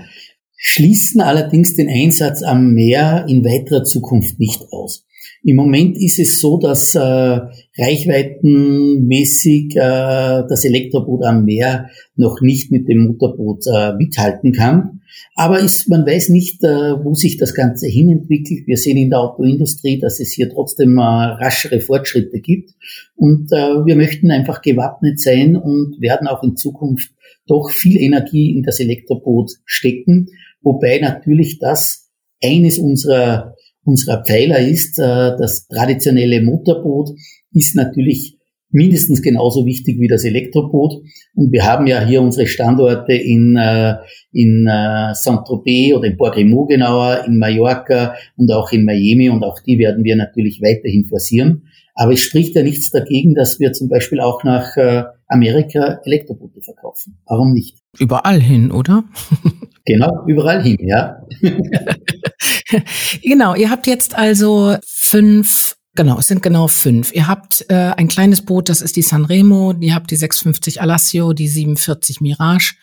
schließen 0.56 1.20
allerdings 1.20 1.74
den 1.74 1.88
Einsatz 1.88 2.42
am 2.42 2.72
Meer 2.72 3.26
in 3.28 3.44
weiterer 3.44 3.84
Zukunft 3.84 4.38
nicht 4.38 4.60
aus. 4.72 5.06
Im 5.42 5.56
Moment 5.56 5.96
ist 5.96 6.18
es 6.18 6.38
so, 6.38 6.58
dass 6.58 6.94
äh, 6.94 7.40
reichweitenmäßig 7.80 9.76
äh, 9.76 10.42
das 10.48 10.64
Elektroboot 10.64 11.24
am 11.24 11.44
Meer 11.44 11.88
noch 12.16 12.40
nicht 12.40 12.70
mit 12.70 12.88
dem 12.88 13.06
Motorboot 13.06 13.64
äh, 13.66 13.94
mithalten 13.94 14.52
kann. 14.52 15.00
Aber 15.34 15.58
ist, 15.58 15.88
man 15.88 16.06
weiß 16.06 16.28
nicht, 16.28 16.62
äh, 16.62 16.68
wo 17.02 17.14
sich 17.14 17.38
das 17.38 17.54
Ganze 17.54 17.86
hinentwickelt. 17.88 18.66
Wir 18.66 18.76
sehen 18.76 18.96
in 18.96 19.10
der 19.10 19.20
Autoindustrie, 19.20 19.98
dass 19.98 20.20
es 20.20 20.32
hier 20.32 20.50
trotzdem 20.50 20.98
äh, 20.98 21.02
raschere 21.02 21.80
Fortschritte 21.80 22.40
gibt. 22.40 22.70
Und 23.16 23.50
äh, 23.52 23.84
wir 23.84 23.96
möchten 23.96 24.30
einfach 24.30 24.62
gewappnet 24.62 25.20
sein 25.20 25.56
und 25.56 26.00
werden 26.00 26.28
auch 26.28 26.42
in 26.42 26.56
Zukunft 26.56 27.10
doch 27.46 27.70
viel 27.70 27.96
Energie 28.00 28.56
in 28.56 28.62
das 28.62 28.80
Elektroboot 28.80 29.52
stecken. 29.64 30.28
Wobei 30.62 30.98
natürlich 31.00 31.58
das 31.58 32.08
eines 32.42 32.78
unserer 32.78 33.54
unserer 33.84 34.22
Pfeiler 34.24 34.58
ist, 34.60 34.98
äh, 34.98 35.36
das 35.38 35.66
traditionelle 35.66 36.42
Motorboot 36.42 37.10
ist 37.52 37.76
natürlich 37.76 38.38
mindestens 38.72 39.22
genauso 39.22 39.66
wichtig 39.66 39.98
wie 40.00 40.08
das 40.08 40.24
Elektroboot. 40.24 41.02
Und 41.34 41.52
wir 41.52 41.64
haben 41.64 41.86
ja 41.86 42.04
hier 42.04 42.22
unsere 42.22 42.46
Standorte 42.46 43.12
in, 43.12 43.56
äh, 43.56 43.96
in 44.32 44.66
äh, 44.66 45.14
Saint-Tropez 45.14 45.94
oder 45.94 46.06
in 46.06 46.16
Borgremont 46.16 46.70
genauer, 46.70 47.24
in 47.26 47.38
Mallorca 47.38 48.14
und 48.36 48.50
auch 48.52 48.72
in 48.72 48.84
Miami 48.84 49.28
und 49.28 49.42
auch 49.42 49.58
die 49.60 49.78
werden 49.78 50.04
wir 50.04 50.16
natürlich 50.16 50.60
weiterhin 50.62 51.06
forcieren. 51.06 51.64
Aber 51.94 52.12
es 52.12 52.20
spricht 52.20 52.54
ja 52.54 52.62
nichts 52.62 52.90
dagegen, 52.90 53.34
dass 53.34 53.60
wir 53.60 53.72
zum 53.72 53.88
Beispiel 53.88 54.20
auch 54.20 54.44
nach 54.44 54.76
äh, 54.76 55.02
Amerika 55.26 56.00
Elektroboote 56.04 56.62
verkaufen. 56.62 57.18
Warum 57.26 57.52
nicht? 57.52 57.78
Überall 57.98 58.40
hin, 58.40 58.70
oder? 58.70 59.04
genau, 59.84 60.24
überall 60.26 60.62
hin, 60.62 60.78
ja. 60.80 61.20
genau, 63.22 63.54
ihr 63.54 63.70
habt 63.70 63.86
jetzt 63.86 64.16
also 64.16 64.76
fünf 64.86 65.76
Genau, 65.96 66.18
es 66.18 66.28
sind 66.28 66.42
genau 66.42 66.68
fünf. 66.68 67.12
Ihr 67.12 67.26
habt 67.26 67.66
äh, 67.68 67.92
ein 67.96 68.08
kleines 68.08 68.44
Boot, 68.44 68.68
das 68.68 68.80
ist 68.80 68.96
die 68.96 69.02
Sanremo, 69.02 69.74
ihr 69.80 69.94
habt 69.94 70.10
die 70.10 70.16
650 70.16 70.80
Alassio, 70.80 71.32
die 71.32 71.48
47 71.48 72.20
Mirage 72.20 72.74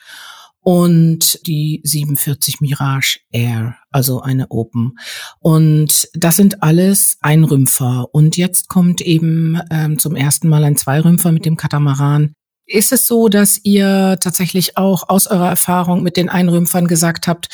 und 0.68 1.40
die 1.48 1.80
47 1.86 2.60
Mirage 2.60 3.20
Air, 3.32 3.78
also 3.90 4.20
eine 4.20 4.52
Open. 4.52 5.00
Und 5.40 6.10
das 6.14 6.36
sind 6.36 6.62
alles 6.62 7.18
Einrümpfer. 7.22 8.08
Und 8.12 8.36
jetzt 8.36 8.68
kommt 8.68 9.00
eben 9.00 9.62
ähm, 9.72 9.98
zum 9.98 10.18
ersten 10.18 10.50
Mal 10.50 10.66
ein 10.66 10.76
Zweirümpfer 10.76 11.32
mit 11.32 11.46
dem 11.46 11.56
Katamaran. 11.56 12.34
Ist 12.66 12.92
es 12.92 13.08
so, 13.08 13.30
dass 13.30 13.58
ihr 13.64 14.18
tatsächlich 14.20 14.76
auch 14.76 15.08
aus 15.08 15.28
eurer 15.28 15.48
Erfahrung 15.48 16.04
mit 16.04 16.18
den 16.18 16.28
Einrümpfern 16.28 16.90
gesagt 16.90 17.30
habt, 17.30 17.48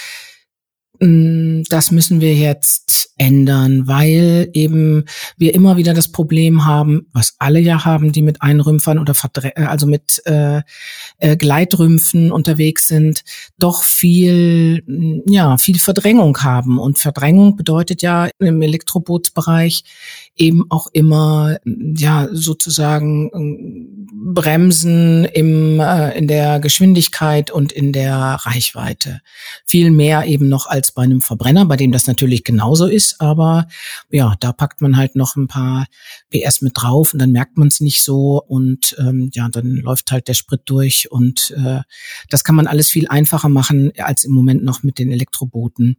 das 1.03 1.91
müssen 1.91 2.21
wir 2.21 2.33
jetzt 2.33 3.09
ändern, 3.17 3.87
weil 3.87 4.49
eben 4.53 5.03
wir 5.37 5.53
immer 5.53 5.75
wieder 5.75 5.93
das 5.93 6.11
Problem 6.11 6.65
haben, 6.65 7.07
was 7.11 7.35
alle 7.39 7.59
ja 7.59 7.83
haben, 7.83 8.11
die 8.11 8.21
mit 8.21 8.41
Einrümpfern 8.41 8.99
oder 8.99 9.13
Verdre 9.13 9.55
äh, 9.55 9.65
also 9.65 9.85
mit 9.85 10.21
äh, 10.25 10.61
äh, 11.19 11.35
Gleitrümpfen 11.35 12.31
unterwegs 12.31 12.87
sind, 12.87 13.23
doch 13.59 13.83
viel 13.83 14.83
mm, 14.87 15.21
ja 15.27 15.57
viel 15.57 15.77
Verdrängung 15.77 16.37
haben. 16.39 16.79
Und 16.79 16.99
Verdrängung 16.99 17.55
bedeutet 17.55 18.01
ja 18.01 18.29
im 18.39 18.61
Elektrobootsbereich 18.61 19.83
eben 20.35 20.65
auch 20.69 20.87
immer 20.93 21.57
ja 21.65 22.29
sozusagen 22.31 23.29
Bremsen 24.33 25.25
im 25.25 25.79
äh, 25.79 26.17
in 26.17 26.27
der 26.27 26.59
Geschwindigkeit 26.59 27.51
und 27.51 27.71
in 27.71 27.91
der 27.91 28.15
Reichweite. 28.15 29.21
Viel 29.65 29.91
mehr 29.91 30.25
eben 30.25 30.49
noch 30.49 30.65
als 30.67 30.92
bei 30.93 31.03
einem 31.03 31.21
Verbrenner, 31.21 31.65
bei 31.65 31.75
dem 31.75 31.91
das 31.91 32.07
natürlich 32.07 32.43
genauso 32.43 32.87
ist, 32.87 33.19
aber 33.19 33.67
ja, 34.09 34.35
da 34.39 34.53
packt 34.53 34.81
man 34.81 34.97
halt 34.97 35.15
noch 35.15 35.35
ein 35.35 35.47
paar 35.47 35.85
PS 36.31 36.61
mit 36.61 36.73
drauf 36.75 37.13
und 37.13 37.19
dann 37.19 37.31
merkt 37.31 37.57
man 37.57 37.67
es 37.67 37.79
nicht 37.79 38.01
so 38.01 38.41
und 38.41 38.95
ähm, 38.99 39.29
ja, 39.33 39.49
dann 39.49 39.77
läuft 39.77 40.11
halt 40.11 40.27
der 40.27 40.33
Sprit 40.33 40.61
durch 40.65 41.11
und 41.11 41.51
äh, 41.57 41.81
das 42.29 42.43
kann 42.43 42.55
man 42.55 42.67
alles 42.67 42.89
viel 42.89 43.07
einfacher 43.07 43.49
machen 43.49 43.91
als 43.97 44.23
im 44.23 44.33
Moment 44.33 44.63
noch 44.63 44.83
mit 44.83 44.99
den 44.99 45.11
Elektrobooten. 45.11 45.97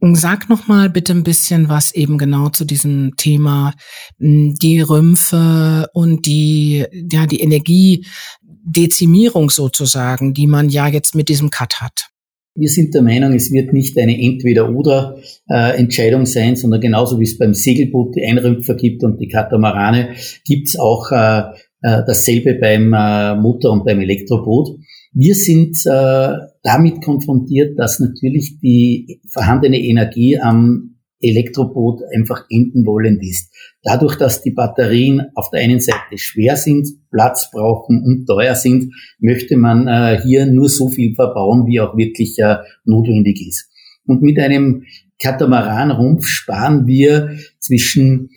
Sag 0.00 0.50
noch 0.50 0.68
mal 0.68 0.90
bitte 0.90 1.14
ein 1.14 1.22
bisschen 1.22 1.70
was 1.70 1.90
eben 1.92 2.18
genau 2.18 2.50
zu 2.50 2.66
diesem 2.66 3.16
Thema 3.16 3.72
hm, 4.18 4.54
die 4.60 4.82
Rümpfe 4.82 5.88
und 5.94 6.26
die 6.26 6.84
ja 7.10 7.24
die 7.26 7.40
Energiedezimierung 7.40 9.48
sozusagen, 9.48 10.34
die 10.34 10.46
man 10.46 10.68
ja 10.68 10.86
jetzt 10.86 11.14
mit 11.14 11.30
diesem 11.30 11.48
Cut 11.48 11.80
hat. 11.80 12.10
Wir 12.56 12.68
sind 12.68 12.94
der 12.94 13.02
Meinung, 13.02 13.34
es 13.34 13.52
wird 13.52 13.72
nicht 13.72 13.96
eine 13.98 14.20
Entweder-Oder-Entscheidung 14.20 16.26
sein, 16.26 16.56
sondern 16.56 16.80
genauso 16.80 17.20
wie 17.20 17.24
es 17.24 17.38
beim 17.38 17.54
Segelboot 17.54 18.16
die 18.16 18.24
Einrümpfer 18.24 18.74
gibt 18.74 19.04
und 19.04 19.20
die 19.20 19.28
Katamarane, 19.28 20.14
gibt 20.44 20.66
es 20.68 20.76
auch 20.78 21.12
äh, 21.12 21.42
äh, 21.82 22.02
dasselbe 22.06 22.54
beim 22.54 22.94
äh, 22.94 23.34
Motor- 23.36 23.72
und 23.72 23.84
beim 23.84 24.00
Elektroboot. 24.00 24.78
Wir 25.12 25.34
sind 25.34 25.76
damit 25.86 27.02
konfrontiert, 27.02 27.78
dass 27.78 28.00
natürlich 28.00 28.58
die 28.60 29.20
vorhandene 29.32 29.80
Energie 29.80 30.38
am 30.38 30.95
Elektroboot 31.20 32.02
einfach 32.14 32.44
enden 32.50 32.84
wollend 32.86 33.22
ist. 33.22 33.52
Dadurch, 33.82 34.16
dass 34.16 34.42
die 34.42 34.50
Batterien 34.50 35.22
auf 35.34 35.50
der 35.50 35.60
einen 35.60 35.80
Seite 35.80 36.16
schwer 36.16 36.56
sind, 36.56 36.88
Platz 37.10 37.50
brauchen 37.50 38.02
und 38.02 38.26
teuer 38.26 38.54
sind, 38.54 38.92
möchte 39.18 39.56
man 39.56 39.88
äh, 39.88 40.20
hier 40.22 40.46
nur 40.46 40.68
so 40.68 40.88
viel 40.88 41.14
verbauen, 41.14 41.66
wie 41.66 41.80
auch 41.80 41.96
wirklich 41.96 42.38
äh, 42.38 42.56
notwendig 42.84 43.46
ist. 43.46 43.70
Und 44.06 44.22
mit 44.22 44.38
einem 44.38 44.84
Katamaranrumpf 45.20 46.24
sparen 46.26 46.86
wir 46.86 47.38
zwischen 47.58 48.30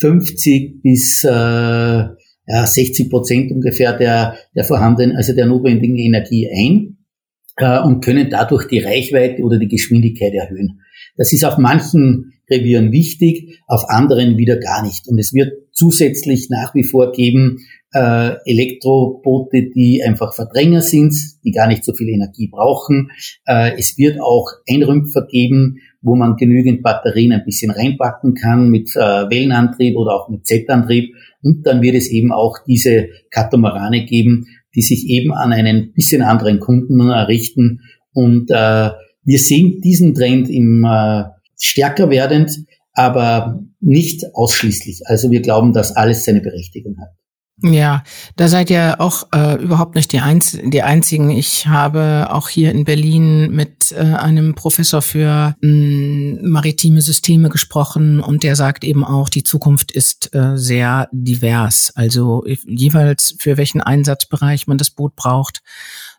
50 0.00 0.82
bis 0.82 1.24
äh, 1.24 1.28
ja, 1.28 2.66
60 2.66 3.10
Prozent 3.10 3.52
ungefähr 3.52 3.96
der, 3.96 4.36
der 4.54 4.64
vorhandenen, 4.64 5.16
also 5.16 5.34
der 5.34 5.46
notwendigen 5.46 5.96
Energie 5.96 6.48
ein 6.50 6.98
äh, 7.56 7.80
und 7.80 8.04
können 8.04 8.28
dadurch 8.28 8.66
die 8.66 8.80
Reichweite 8.80 9.42
oder 9.42 9.58
die 9.58 9.68
Geschwindigkeit 9.68 10.34
erhöhen. 10.34 10.80
Das 11.16 11.32
ist 11.32 11.44
auf 11.44 11.58
manchen 11.58 12.32
Revieren 12.50 12.92
wichtig, 12.92 13.60
auf 13.66 13.88
anderen 13.88 14.36
wieder 14.36 14.58
gar 14.58 14.82
nicht. 14.82 15.08
Und 15.08 15.18
es 15.18 15.32
wird 15.32 15.52
zusätzlich 15.72 16.50
nach 16.50 16.74
wie 16.74 16.84
vor 16.84 17.12
geben 17.12 17.58
äh, 17.94 18.36
Elektroboote, 18.44 19.70
die 19.74 20.02
einfach 20.04 20.34
Verdränger 20.34 20.82
sind, 20.82 21.14
die 21.44 21.52
gar 21.52 21.68
nicht 21.68 21.84
so 21.84 21.94
viel 21.94 22.08
Energie 22.08 22.48
brauchen. 22.48 23.10
Äh, 23.46 23.78
es 23.78 23.96
wird 23.96 24.20
auch 24.20 24.50
Einrümpfer 24.68 25.26
geben, 25.26 25.78
wo 26.02 26.16
man 26.16 26.36
genügend 26.36 26.82
Batterien 26.82 27.32
ein 27.32 27.44
bisschen 27.44 27.70
reinpacken 27.70 28.34
kann 28.34 28.68
mit 28.68 28.94
äh, 28.94 28.98
Wellenantrieb 28.98 29.96
oder 29.96 30.14
auch 30.14 30.28
mit 30.28 30.46
Z-Antrieb. 30.46 31.14
Und 31.42 31.66
dann 31.66 31.80
wird 31.80 31.94
es 31.94 32.10
eben 32.10 32.32
auch 32.32 32.58
diese 32.66 33.08
Katamarane 33.30 34.04
geben, 34.04 34.46
die 34.74 34.82
sich 34.82 35.08
eben 35.08 35.32
an 35.32 35.52
einen 35.52 35.92
bisschen 35.92 36.22
anderen 36.22 36.60
Kunden 36.60 37.00
richten 37.10 37.80
und 38.12 38.50
äh, 38.50 38.90
wir 39.24 39.38
sehen 39.38 39.80
diesen 39.82 40.14
Trend 40.14 40.48
im 40.48 40.84
äh, 40.84 41.24
stärker 41.58 42.10
werdend, 42.10 42.50
aber 42.92 43.60
nicht 43.80 44.24
ausschließlich. 44.34 45.02
Also 45.06 45.30
wir 45.30 45.40
glauben, 45.40 45.72
dass 45.72 45.96
alles 45.96 46.24
seine 46.24 46.40
Berechtigung 46.40 46.96
hat. 47.00 47.08
Ja, 47.62 48.02
da 48.34 48.48
seid 48.48 48.68
ihr 48.68 49.00
auch 49.00 49.28
äh, 49.32 49.62
überhaupt 49.62 49.94
nicht 49.94 50.10
die, 50.10 50.18
Einz 50.18 50.58
die 50.60 50.82
Einzigen. 50.82 51.30
Ich 51.30 51.68
habe 51.68 52.26
auch 52.30 52.48
hier 52.48 52.72
in 52.72 52.84
Berlin 52.84 53.52
mit 53.52 53.92
äh, 53.92 54.00
einem 54.00 54.56
Professor 54.56 55.00
für 55.02 55.54
mh, 55.60 55.70
mm, 55.70 56.50
maritime 56.50 57.00
Systeme 57.00 57.50
gesprochen 57.50 58.18
und 58.18 58.42
der 58.42 58.56
sagt 58.56 58.82
eben 58.82 59.04
auch, 59.04 59.28
die 59.28 59.44
Zukunft 59.44 59.92
ist 59.92 60.34
äh, 60.34 60.56
sehr 60.56 61.08
divers. 61.12 61.92
Also 61.94 62.44
jeweils 62.44 63.36
für 63.38 63.56
welchen 63.56 63.80
Einsatzbereich 63.80 64.66
man 64.66 64.78
das 64.78 64.90
Boot 64.90 65.14
braucht 65.14 65.62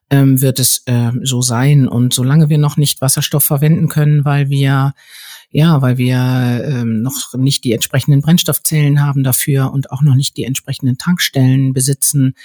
ähm, 0.10 0.41
wird 0.41 0.60
es 0.60 0.84
äh, 0.86 1.12
so 1.24 1.41
sein. 1.41 1.88
Und 1.88 2.13
solange 2.13 2.50
wir 2.50 2.58
noch 2.58 2.78
nicht 2.78 3.02
Wasserstoff 3.02 3.44
verwenden 3.44 3.88
können, 3.88 4.26
weil 4.26 4.50
wir 4.50 4.94
ja, 5.52 5.82
weil 5.82 5.98
wir 5.98 6.18
ähm, 6.65 7.02
noch 7.02 7.34
nicht 7.36 7.63
die 7.63 7.72
entsprechenden 7.72 8.22
Brennstoffzellen 8.22 9.02
haben 9.02 9.24
dafür 9.24 9.72
und 9.72 9.89
auch 9.89 10.02
noch 10.02 10.15
nicht 10.15 10.36
die 10.36 10.44
entsprechenden 10.44 10.98
Tankstellen 10.98 11.72
besitzen, 11.72 12.36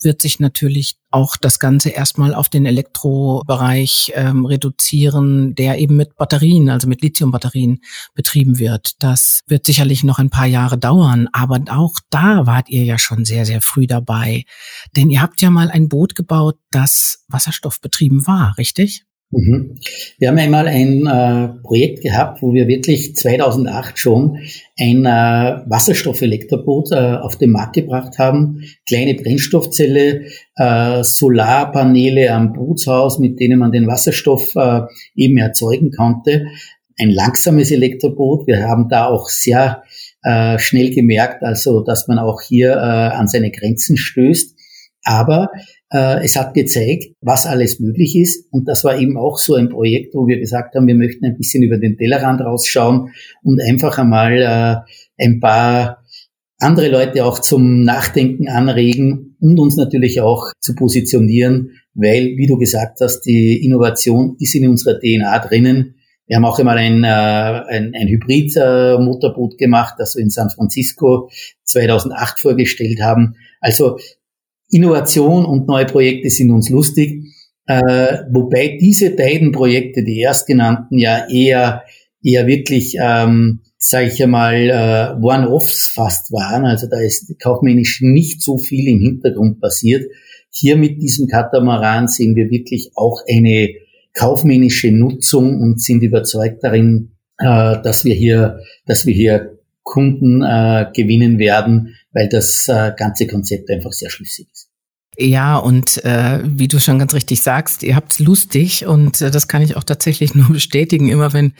wird 0.00 0.22
sich 0.22 0.40
natürlich 0.40 0.96
auch 1.10 1.36
das 1.36 1.58
Ganze 1.58 1.90
erstmal 1.90 2.34
auf 2.34 2.48
den 2.48 2.66
Elektrobereich 2.66 4.12
ähm, 4.14 4.44
reduzieren, 4.44 5.54
der 5.54 5.78
eben 5.78 5.96
mit 5.96 6.16
Batterien, 6.16 6.68
also 6.68 6.86
mit 6.86 7.02
Lithiumbatterien 7.02 7.80
betrieben 8.14 8.58
wird. 8.58 9.02
Das 9.02 9.40
wird 9.46 9.64
sicherlich 9.64 10.04
noch 10.04 10.18
ein 10.18 10.30
paar 10.30 10.46
Jahre 10.46 10.78
dauern, 10.78 11.28
aber 11.32 11.60
auch 11.70 11.94
da 12.10 12.46
wart 12.46 12.68
ihr 12.68 12.84
ja 12.84 12.98
schon 12.98 13.24
sehr, 13.24 13.46
sehr 13.46 13.62
früh 13.62 13.86
dabei. 13.86 14.44
Denn 14.96 15.10
ihr 15.10 15.22
habt 15.22 15.40
ja 15.40 15.50
mal 15.50 15.70
ein 15.70 15.88
Boot 15.88 16.14
gebaut, 16.14 16.58
das 16.70 17.24
wasserstoffbetrieben 17.28 18.26
war, 18.26 18.56
richtig? 18.58 19.07
Mhm. 19.30 19.78
Wir 20.18 20.28
haben 20.28 20.38
einmal 20.38 20.68
ein 20.68 21.06
äh, 21.06 21.60
Projekt 21.62 22.02
gehabt, 22.02 22.40
wo 22.40 22.54
wir 22.54 22.66
wirklich 22.66 23.14
2008 23.14 23.98
schon 23.98 24.38
ein 24.78 25.04
äh, 25.04 25.60
Wasserstoffelektroboot 25.68 26.92
äh, 26.92 27.16
auf 27.16 27.36
den 27.36 27.50
Markt 27.50 27.74
gebracht 27.74 28.18
haben. 28.18 28.62
Kleine 28.86 29.14
Brennstoffzelle, 29.14 30.24
äh, 30.56 31.02
Solarpaneele 31.02 32.32
am 32.32 32.54
Bootshaus, 32.54 33.18
mit 33.18 33.38
denen 33.38 33.58
man 33.58 33.70
den 33.70 33.86
Wasserstoff 33.86 34.54
äh, 34.56 34.80
eben 35.14 35.36
erzeugen 35.36 35.90
konnte. 35.90 36.46
Ein 36.98 37.10
langsames 37.10 37.70
Elektroboot. 37.70 38.46
Wir 38.46 38.66
haben 38.66 38.88
da 38.88 39.08
auch 39.08 39.28
sehr 39.28 39.82
äh, 40.22 40.58
schnell 40.58 40.90
gemerkt, 40.90 41.42
also 41.42 41.84
dass 41.84 42.08
man 42.08 42.18
auch 42.18 42.40
hier 42.40 42.82
an 42.82 43.28
seine 43.28 43.50
Grenzen 43.52 43.96
stößt. 43.96 44.56
Aber 45.04 45.48
es 45.90 46.36
hat 46.36 46.54
gezeigt, 46.54 47.14
was 47.20 47.46
alles 47.46 47.80
möglich 47.80 48.16
ist. 48.16 48.46
Und 48.52 48.68
das 48.68 48.84
war 48.84 48.98
eben 48.98 49.16
auch 49.16 49.38
so 49.38 49.54
ein 49.54 49.70
Projekt, 49.70 50.14
wo 50.14 50.26
wir 50.26 50.38
gesagt 50.38 50.74
haben, 50.74 50.86
wir 50.86 50.94
möchten 50.94 51.24
ein 51.24 51.36
bisschen 51.36 51.62
über 51.62 51.78
den 51.78 51.96
Tellerrand 51.96 52.40
rausschauen 52.40 53.12
und 53.42 53.60
einfach 53.60 53.98
einmal 53.98 54.32
äh, 54.38 55.24
ein 55.24 55.40
paar 55.40 56.04
andere 56.58 56.88
Leute 56.88 57.24
auch 57.24 57.38
zum 57.38 57.84
Nachdenken 57.84 58.48
anregen 58.48 59.36
und 59.40 59.58
uns 59.58 59.76
natürlich 59.76 60.20
auch 60.20 60.52
zu 60.60 60.74
positionieren, 60.74 61.70
weil, 61.94 62.36
wie 62.36 62.46
du 62.46 62.58
gesagt 62.58 63.00
hast, 63.00 63.22
die 63.22 63.64
Innovation 63.64 64.36
ist 64.40 64.54
in 64.54 64.68
unserer 64.68 64.98
DNA 64.98 65.38
drinnen. 65.38 65.94
Wir 66.26 66.36
haben 66.36 66.44
auch 66.44 66.58
einmal 66.58 66.76
ein, 66.76 67.04
äh, 67.04 67.06
ein, 67.06 67.94
ein 67.94 68.08
Hybrid-Motorboot 68.08 69.56
gemacht, 69.56 69.94
das 69.98 70.16
wir 70.16 70.22
in 70.22 70.30
San 70.30 70.50
Francisco 70.50 71.30
2008 71.64 72.40
vorgestellt 72.40 73.00
haben. 73.00 73.36
Also 73.60 73.98
Innovation 74.70 75.44
und 75.44 75.66
neue 75.66 75.86
Projekte 75.86 76.30
sind 76.30 76.50
uns 76.50 76.68
lustig, 76.68 77.24
äh, 77.66 78.18
wobei 78.30 78.78
diese 78.80 79.10
beiden 79.10 79.52
Projekte, 79.52 80.02
die 80.02 80.20
erstgenannten, 80.20 80.98
ja 80.98 81.26
eher 81.28 81.82
eher 82.22 82.46
wirklich, 82.46 82.96
ähm, 83.00 83.60
sage 83.78 84.08
ich 84.08 84.22
einmal, 84.22 84.54
äh, 84.54 85.22
One-Offs 85.22 85.92
fast 85.94 86.32
waren. 86.32 86.64
Also 86.64 86.88
da 86.88 87.00
ist 87.00 87.34
kaufmännisch 87.40 88.00
nicht 88.02 88.42
so 88.42 88.58
viel 88.58 88.88
im 88.88 89.00
Hintergrund 89.00 89.60
passiert. 89.60 90.04
Hier 90.50 90.76
mit 90.76 91.00
diesem 91.00 91.28
Katamaran 91.28 92.08
sehen 92.08 92.34
wir 92.34 92.50
wirklich 92.50 92.90
auch 92.96 93.20
eine 93.30 93.70
kaufmännische 94.14 94.90
Nutzung 94.90 95.60
und 95.60 95.80
sind 95.80 96.02
überzeugt 96.02 96.64
darin, 96.64 97.12
äh, 97.38 97.76
dass 97.82 98.04
wir 98.04 98.14
hier, 98.14 98.58
dass 98.86 99.06
wir 99.06 99.14
hier 99.14 99.58
Kunden 99.82 100.42
äh, 100.42 100.86
gewinnen 100.94 101.38
werden, 101.38 101.94
weil 102.18 102.28
das 102.28 102.66
äh, 102.68 102.92
ganze 102.96 103.26
Konzept 103.26 103.70
einfach 103.70 103.92
sehr 103.92 104.10
schlüssig 104.10 104.48
ist. 104.52 104.68
Ja, 105.16 105.56
und 105.56 106.04
äh, 106.04 106.40
wie 106.44 106.68
du 106.68 106.78
schon 106.78 106.98
ganz 106.98 107.12
richtig 107.14 107.42
sagst, 107.42 107.82
ihr 107.82 107.96
habt's 107.96 108.18
lustig 108.18 108.86
und 108.86 109.20
äh, 109.20 109.30
das 109.30 109.48
kann 109.48 109.62
ich 109.62 109.76
auch 109.76 109.84
tatsächlich 109.84 110.34
nur 110.36 110.48
bestätigen. 110.48 111.08
Immer 111.08 111.32
wenn 111.32 111.54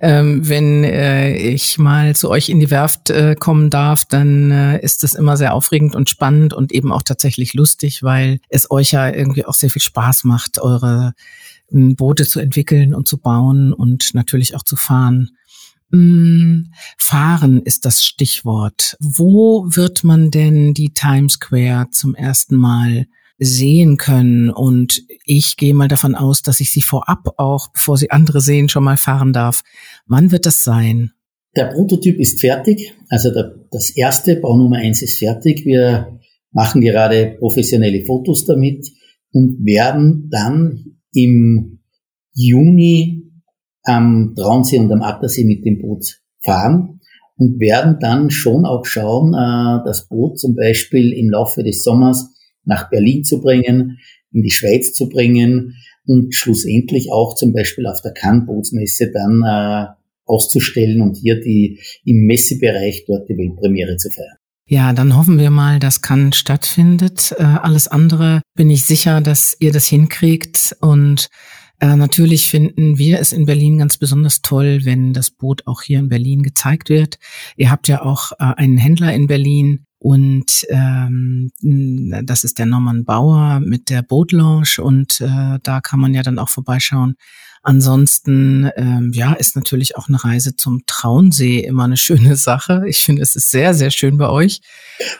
ähm, 0.00 0.48
wenn 0.48 0.82
äh, 0.82 1.36
ich 1.36 1.78
mal 1.78 2.16
zu 2.16 2.28
euch 2.28 2.48
in 2.48 2.58
die 2.58 2.70
Werft 2.70 3.10
äh, 3.10 3.36
kommen 3.38 3.70
darf, 3.70 4.04
dann 4.04 4.50
äh, 4.50 4.80
ist 4.80 5.04
das 5.04 5.14
immer 5.14 5.36
sehr 5.36 5.54
aufregend 5.54 5.94
und 5.94 6.10
spannend 6.10 6.54
und 6.54 6.72
eben 6.72 6.90
auch 6.90 7.02
tatsächlich 7.02 7.54
lustig, 7.54 8.02
weil 8.02 8.40
es 8.48 8.68
euch 8.70 8.90
ja 8.90 9.08
irgendwie 9.08 9.44
auch 9.44 9.54
sehr 9.54 9.70
viel 9.70 9.82
Spaß 9.82 10.24
macht, 10.24 10.58
eure 10.60 11.12
Boote 11.70 12.26
zu 12.26 12.40
entwickeln 12.40 12.94
und 12.94 13.06
zu 13.06 13.16
bauen 13.18 13.72
und 13.72 14.12
natürlich 14.12 14.56
auch 14.56 14.64
zu 14.64 14.74
fahren. 14.74 15.30
Mm, 15.92 16.72
fahren 16.96 17.60
ist 17.62 17.84
das 17.84 18.02
Stichwort. 18.02 18.96
Wo 18.98 19.66
wird 19.68 20.04
man 20.04 20.30
denn 20.30 20.72
die 20.72 20.94
Times 20.94 21.34
Square 21.34 21.88
zum 21.90 22.14
ersten 22.14 22.56
Mal 22.56 23.06
sehen 23.38 23.98
können? 23.98 24.50
Und 24.50 25.02
ich 25.26 25.56
gehe 25.58 25.74
mal 25.74 25.88
davon 25.88 26.14
aus, 26.14 26.40
dass 26.40 26.60
ich 26.60 26.72
sie 26.72 26.80
vorab 26.80 27.34
auch, 27.36 27.68
bevor 27.72 27.98
sie 27.98 28.10
andere 28.10 28.40
sehen, 28.40 28.70
schon 28.70 28.84
mal 28.84 28.96
fahren 28.96 29.34
darf. 29.34 29.62
Wann 30.06 30.32
wird 30.32 30.46
das 30.46 30.64
sein? 30.64 31.12
Der 31.54 31.66
Prototyp 31.66 32.18
ist 32.18 32.40
fertig. 32.40 32.94
Also 33.10 33.30
der, 33.30 33.54
das 33.70 33.90
erste 33.90 34.36
Bau 34.36 34.56
Nummer 34.56 34.78
eins 34.78 35.02
ist 35.02 35.18
fertig. 35.18 35.66
Wir 35.66 36.18
machen 36.52 36.80
gerade 36.80 37.36
professionelle 37.38 38.06
Fotos 38.06 38.46
damit 38.46 38.90
und 39.32 39.58
werden 39.64 40.30
dann 40.30 40.96
im 41.12 41.80
Juni 42.32 43.21
am 43.84 44.34
Traunsee 44.36 44.78
und 44.78 44.92
am 44.92 45.02
Attersee 45.02 45.44
mit 45.44 45.64
dem 45.64 45.78
Boot 45.80 46.20
fahren 46.44 47.00
und 47.36 47.60
werden 47.60 47.98
dann 48.00 48.30
schon 48.30 48.64
auch 48.64 48.84
schauen, 48.84 49.34
äh, 49.34 49.84
das 49.84 50.08
Boot 50.08 50.38
zum 50.38 50.54
Beispiel 50.54 51.12
im 51.12 51.30
Laufe 51.30 51.62
des 51.62 51.82
Sommers 51.82 52.30
nach 52.64 52.90
Berlin 52.90 53.24
zu 53.24 53.40
bringen, 53.40 53.98
in 54.32 54.42
die 54.42 54.50
Schweiz 54.50 54.94
zu 54.94 55.08
bringen 55.08 55.74
und 56.06 56.34
schlussendlich 56.34 57.10
auch 57.12 57.34
zum 57.34 57.52
Beispiel 57.52 57.86
auf 57.86 58.00
der 58.02 58.12
Cannes 58.12 58.46
Bootsmesse 58.46 59.10
dann 59.12 59.42
äh, 59.44 59.86
auszustellen 60.24 61.00
und 61.00 61.16
hier 61.16 61.40
die 61.40 61.80
im 62.04 62.26
Messebereich 62.26 63.04
dort 63.06 63.28
die 63.28 63.36
Weltpremiere 63.36 63.96
zu 63.96 64.10
feiern. 64.10 64.36
Ja, 64.66 64.92
dann 64.92 65.16
hoffen 65.16 65.38
wir 65.38 65.50
mal, 65.50 65.80
dass 65.80 66.02
Cannes 66.02 66.36
stattfindet. 66.36 67.34
Äh, 67.38 67.42
alles 67.42 67.88
andere 67.88 68.42
bin 68.54 68.70
ich 68.70 68.84
sicher, 68.84 69.20
dass 69.20 69.56
ihr 69.58 69.72
das 69.72 69.86
hinkriegt 69.86 70.76
und 70.80 71.28
äh, 71.82 71.96
natürlich 71.96 72.46
finden 72.46 72.96
wir 72.96 73.18
es 73.18 73.32
in 73.32 73.44
Berlin 73.44 73.78
ganz 73.78 73.98
besonders 73.98 74.40
toll, 74.40 74.84
wenn 74.84 75.12
das 75.12 75.32
Boot 75.32 75.66
auch 75.66 75.82
hier 75.82 75.98
in 75.98 76.08
Berlin 76.08 76.44
gezeigt 76.44 76.88
wird. 76.88 77.18
Ihr 77.56 77.72
habt 77.72 77.88
ja 77.88 78.02
auch 78.02 78.30
äh, 78.38 78.54
einen 78.56 78.78
Händler 78.78 79.12
in 79.12 79.26
Berlin 79.26 79.84
und 79.98 80.64
ähm, 80.68 81.50
das 82.24 82.44
ist 82.44 82.60
der 82.60 82.66
Norman 82.66 83.04
Bauer 83.04 83.58
mit 83.58 83.90
der 83.90 84.02
Boat 84.02 84.30
Lounge 84.30 84.76
und 84.80 85.20
äh, 85.20 85.58
da 85.60 85.80
kann 85.80 85.98
man 85.98 86.14
ja 86.14 86.22
dann 86.22 86.38
auch 86.38 86.50
vorbeischauen. 86.50 87.16
Ansonsten, 87.64 88.70
ähm, 88.76 89.12
ja, 89.12 89.32
ist 89.34 89.54
natürlich 89.54 89.96
auch 89.96 90.08
eine 90.08 90.22
Reise 90.22 90.54
zum 90.54 90.82
Traunsee 90.86 91.60
immer 91.60 91.84
eine 91.84 91.96
schöne 91.96 92.36
Sache. 92.36 92.82
Ich 92.86 92.98
finde, 92.98 93.22
es 93.22 93.34
ist 93.34 93.50
sehr, 93.50 93.74
sehr 93.74 93.90
schön 93.90 94.18
bei 94.18 94.28
euch. 94.28 94.60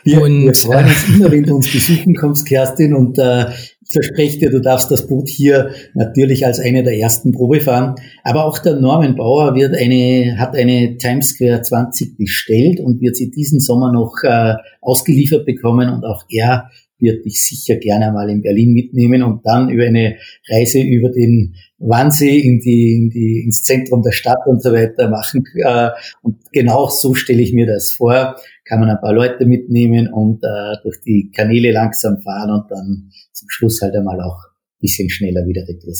Wir, 0.03 0.21
und, 0.21 0.45
wir 0.45 0.53
freuen 0.53 0.87
uns 0.87 1.09
immer, 1.09 1.29
wenn 1.29 1.43
du 1.43 1.55
uns 1.57 1.71
besuchen 1.71 2.15
kommst, 2.15 2.45
Kerstin. 2.45 2.93
Und 2.93 3.17
äh, 3.17 3.51
verspreche 3.89 4.39
dir, 4.39 4.49
du 4.49 4.61
darfst 4.61 4.91
das 4.91 5.07
Boot 5.07 5.29
hier 5.29 5.71
natürlich 5.93 6.45
als 6.45 6.59
eine 6.59 6.83
der 6.83 6.97
ersten 6.97 7.31
Probe 7.31 7.61
fahren. 7.61 7.95
Aber 8.23 8.45
auch 8.45 8.59
der 8.59 8.75
Norman 8.75 9.15
Bauer 9.15 9.55
wird 9.55 9.75
eine, 9.75 10.37
hat 10.37 10.55
eine 10.55 10.97
Times 10.97 11.29
Square 11.29 11.61
20 11.61 12.17
bestellt 12.17 12.79
und 12.79 13.01
wird 13.01 13.15
sie 13.15 13.31
diesen 13.31 13.59
Sommer 13.59 13.91
noch 13.91 14.15
äh, 14.23 14.55
ausgeliefert 14.81 15.45
bekommen 15.45 15.89
und 15.89 16.05
auch 16.05 16.23
er 16.29 16.69
wird 17.03 17.25
dich 17.25 17.45
sicher 17.45 17.75
gerne 17.75 18.11
mal 18.11 18.29
in 18.29 18.41
Berlin 18.41 18.73
mitnehmen 18.73 19.23
und 19.23 19.45
dann 19.45 19.69
über 19.69 19.83
eine 19.83 20.15
Reise 20.49 20.79
über 20.79 21.09
den 21.09 21.55
Wannsee 21.77 22.39
in 22.39 22.59
die, 22.59 22.95
in 22.95 23.09
die, 23.09 23.43
ins 23.43 23.61
Zentrum 23.63 24.01
der 24.01 24.11
Stadt 24.11 24.47
und 24.47 24.63
so 24.63 24.71
weiter 24.71 25.09
machen. 25.09 25.43
Äh, 25.55 25.89
und 26.21 26.37
genau 26.51 26.87
so 26.87 27.13
stelle 27.13 27.41
ich 27.41 27.53
mir 27.53 27.67
das 27.67 27.93
vor. 27.93 28.35
Kann 28.65 28.79
man 28.79 28.89
ein 28.89 29.01
paar 29.01 29.13
Leute 29.13 29.45
mitnehmen 29.45 30.07
und 30.11 30.43
äh, 30.43 30.81
durch 30.83 31.01
die 31.01 31.29
Kanäle 31.35 31.71
langsam 31.71 32.21
fahren 32.21 32.51
und 32.51 32.71
dann 32.71 33.11
zum 33.43 33.49
Schluss 33.49 33.81
halt 33.81 33.95
einmal 33.95 34.21
auch 34.21 34.39
bisschen 34.79 35.09
schneller 35.09 35.45
wieder 35.45 35.67
retour 35.67 35.93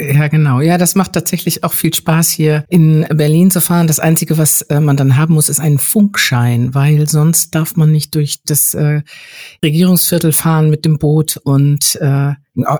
ja, 0.00 0.28
genau. 0.28 0.60
Ja, 0.60 0.78
das 0.78 0.94
macht 0.94 1.12
tatsächlich 1.12 1.64
auch 1.64 1.72
viel 1.72 1.94
Spaß, 1.94 2.30
hier 2.30 2.64
in 2.68 3.06
Berlin 3.10 3.50
zu 3.50 3.60
fahren. 3.60 3.86
Das 3.86 4.00
Einzige, 4.00 4.38
was 4.38 4.62
äh, 4.62 4.80
man 4.80 4.96
dann 4.96 5.16
haben 5.16 5.34
muss, 5.34 5.48
ist 5.48 5.60
ein 5.60 5.78
Funkschein, 5.78 6.74
weil 6.74 7.08
sonst 7.08 7.54
darf 7.54 7.76
man 7.76 7.92
nicht 7.92 8.14
durch 8.14 8.42
das 8.44 8.74
äh, 8.74 9.02
Regierungsviertel 9.62 10.32
fahren 10.32 10.70
mit 10.70 10.84
dem 10.84 10.98
Boot 10.98 11.36
und 11.36 11.96
äh, 12.00 12.32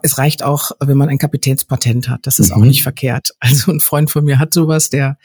es 0.03 0.19
reicht 0.19 0.43
auch, 0.43 0.73
wenn 0.81 0.99
man 0.99 1.09
ein 1.09 1.19
Kapitänspatent 1.19 2.09
hat. 2.09 2.27
Das 2.27 2.39
ist 2.39 2.51
mhm. 2.51 2.63
auch 2.63 2.67
nicht 2.67 2.83
verkehrt. 2.83 3.35
Also 3.41 3.71
ein 3.71 3.81
Freund 3.81 4.11
von 4.11 4.25
mir 4.25 4.39
hat 4.39 4.55
sowas, 4.55 4.89
der 4.89 5.19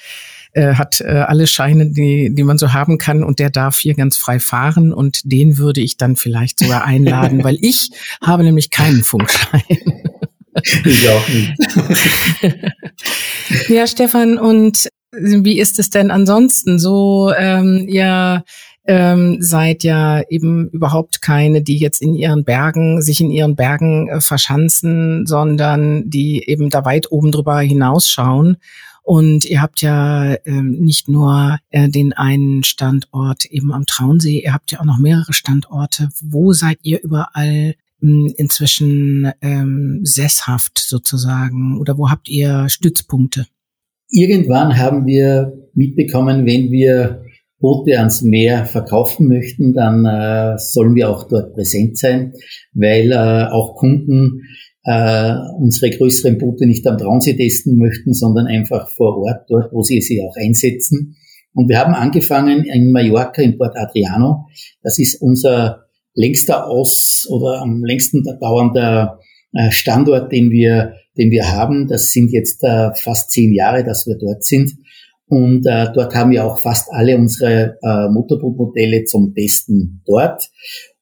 äh, 0.51 0.73
hat 0.73 1.01
äh, 1.01 1.05
alle 1.05 1.47
Scheine, 1.47 1.91
die, 1.91 2.33
die 2.33 2.43
man 2.43 2.57
so 2.57 2.73
haben 2.73 2.97
kann 2.97 3.23
und 3.23 3.39
der 3.39 3.49
darf 3.49 3.77
hier 3.77 3.95
ganz 3.95 4.17
frei 4.17 4.39
fahren 4.39 4.91
und 4.93 5.21
den 5.23 5.57
würde 5.57 5.81
ich 5.81 5.97
dann 5.97 6.15
vielleicht 6.15 6.59
sogar 6.59 6.83
einladen, 6.83 7.43
weil 7.43 7.57
ich 7.61 7.89
habe 8.21 8.43
nämlich 8.43 8.69
keinen 8.69 9.03
Funkschein. 9.03 9.61
Ich 10.85 11.09
auch 11.09 11.27
nicht. 11.29 11.53
ja, 13.69 13.87
Stefan, 13.87 14.37
und 14.37 14.89
wie 15.11 15.59
ist 15.59 15.79
es 15.79 15.89
denn 15.89 16.11
ansonsten 16.11 16.79
so? 16.79 17.31
Ähm, 17.37 17.85
ihr 17.87 18.43
ähm, 18.87 19.37
seid 19.41 19.83
ja 19.83 20.21
eben 20.29 20.69
überhaupt 20.69 21.21
keine, 21.21 21.61
die 21.61 21.77
jetzt 21.77 22.01
in 22.01 22.13
ihren 22.15 22.45
Bergen, 22.45 23.01
sich 23.01 23.19
in 23.21 23.31
ihren 23.31 23.55
Bergen 23.55 24.07
äh, 24.09 24.21
verschanzen, 24.21 25.25
sondern 25.25 26.09
die 26.09 26.47
eben 26.47 26.69
da 26.69 26.85
weit 26.85 27.11
oben 27.11 27.31
drüber 27.31 27.59
hinausschauen. 27.59 28.57
Und 29.03 29.45
ihr 29.45 29.61
habt 29.61 29.81
ja 29.81 30.35
ähm, 30.45 30.71
nicht 30.79 31.07
nur 31.07 31.59
äh, 31.69 31.87
den 31.89 32.13
einen 32.13 32.63
Standort 32.63 33.45
eben 33.45 33.73
am 33.73 33.85
Traunsee, 33.85 34.41
ihr 34.43 34.53
habt 34.53 34.71
ja 34.71 34.79
auch 34.79 34.85
noch 34.85 34.97
mehrere 34.97 35.33
Standorte. 35.33 36.09
Wo 36.21 36.51
seid 36.53 36.79
ihr 36.83 37.01
überall 37.01 37.75
inzwischen 37.99 39.31
ähm, 39.41 40.01
sesshaft 40.03 40.77
sozusagen 40.77 41.79
oder 41.79 41.97
wo 41.97 42.09
habt 42.09 42.29
ihr 42.29 42.69
Stützpunkte? 42.69 43.47
Irgendwann 44.09 44.77
haben 44.77 45.05
wir 45.05 45.53
mitbekommen, 45.73 46.45
wenn 46.45 46.71
wir 46.71 47.23
Boote 47.59 47.97
ans 47.97 48.21
Meer 48.21 48.65
verkaufen 48.65 49.27
möchten, 49.27 49.73
dann 49.73 50.05
äh, 50.05 50.57
sollen 50.59 50.95
wir 50.95 51.09
auch 51.09 51.27
dort 51.27 51.53
präsent 51.55 51.97
sein, 51.97 52.33
weil 52.73 53.11
äh, 53.11 53.51
auch 53.51 53.75
Kunden 53.75 54.43
äh, 54.83 55.33
unsere 55.57 55.89
größeren 55.89 56.37
Boote 56.37 56.67
nicht 56.67 56.85
am 56.87 56.97
Traunsee 56.97 57.35
testen 57.35 57.77
möchten, 57.77 58.13
sondern 58.13 58.45
einfach 58.45 58.89
vor 58.91 59.17
Ort, 59.17 59.45
dort, 59.49 59.73
wo 59.73 59.81
sie 59.81 60.01
sie 60.01 60.21
auch 60.21 60.35
einsetzen. 60.37 61.17
Und 61.53 61.67
wir 61.67 61.79
haben 61.79 61.95
angefangen 61.95 62.65
in 62.65 62.91
Mallorca, 62.91 63.41
in 63.41 63.57
Port 63.57 63.75
Adriano. 63.75 64.47
Das 64.83 64.99
ist 64.99 65.19
unser 65.21 65.86
längster 66.17 66.67
aus 66.67 67.25
oder 67.29 67.61
am 67.61 67.83
längsten 67.85 68.23
dauernder 68.41 69.19
äh, 69.53 69.71
Standort, 69.71 70.31
den 70.31 70.51
wir, 70.51 70.93
den 71.17 71.31
wir 71.31 71.51
haben. 71.51 71.87
Das 71.87 72.11
sind 72.11 72.31
jetzt 72.31 72.63
äh, 72.63 72.89
fast 72.95 73.31
zehn 73.31 73.53
Jahre, 73.53 73.83
dass 73.83 74.07
wir 74.07 74.17
dort 74.17 74.43
sind. 74.43 74.71
Und 75.27 75.65
äh, 75.65 75.87
dort 75.93 76.15
haben 76.15 76.31
wir 76.31 76.45
auch 76.45 76.61
fast 76.61 76.89
alle 76.91 77.17
unsere 77.17 77.77
äh, 77.81 78.09
Motorbootmodelle 78.09 79.05
zum 79.05 79.33
Testen 79.33 80.01
dort. 80.05 80.49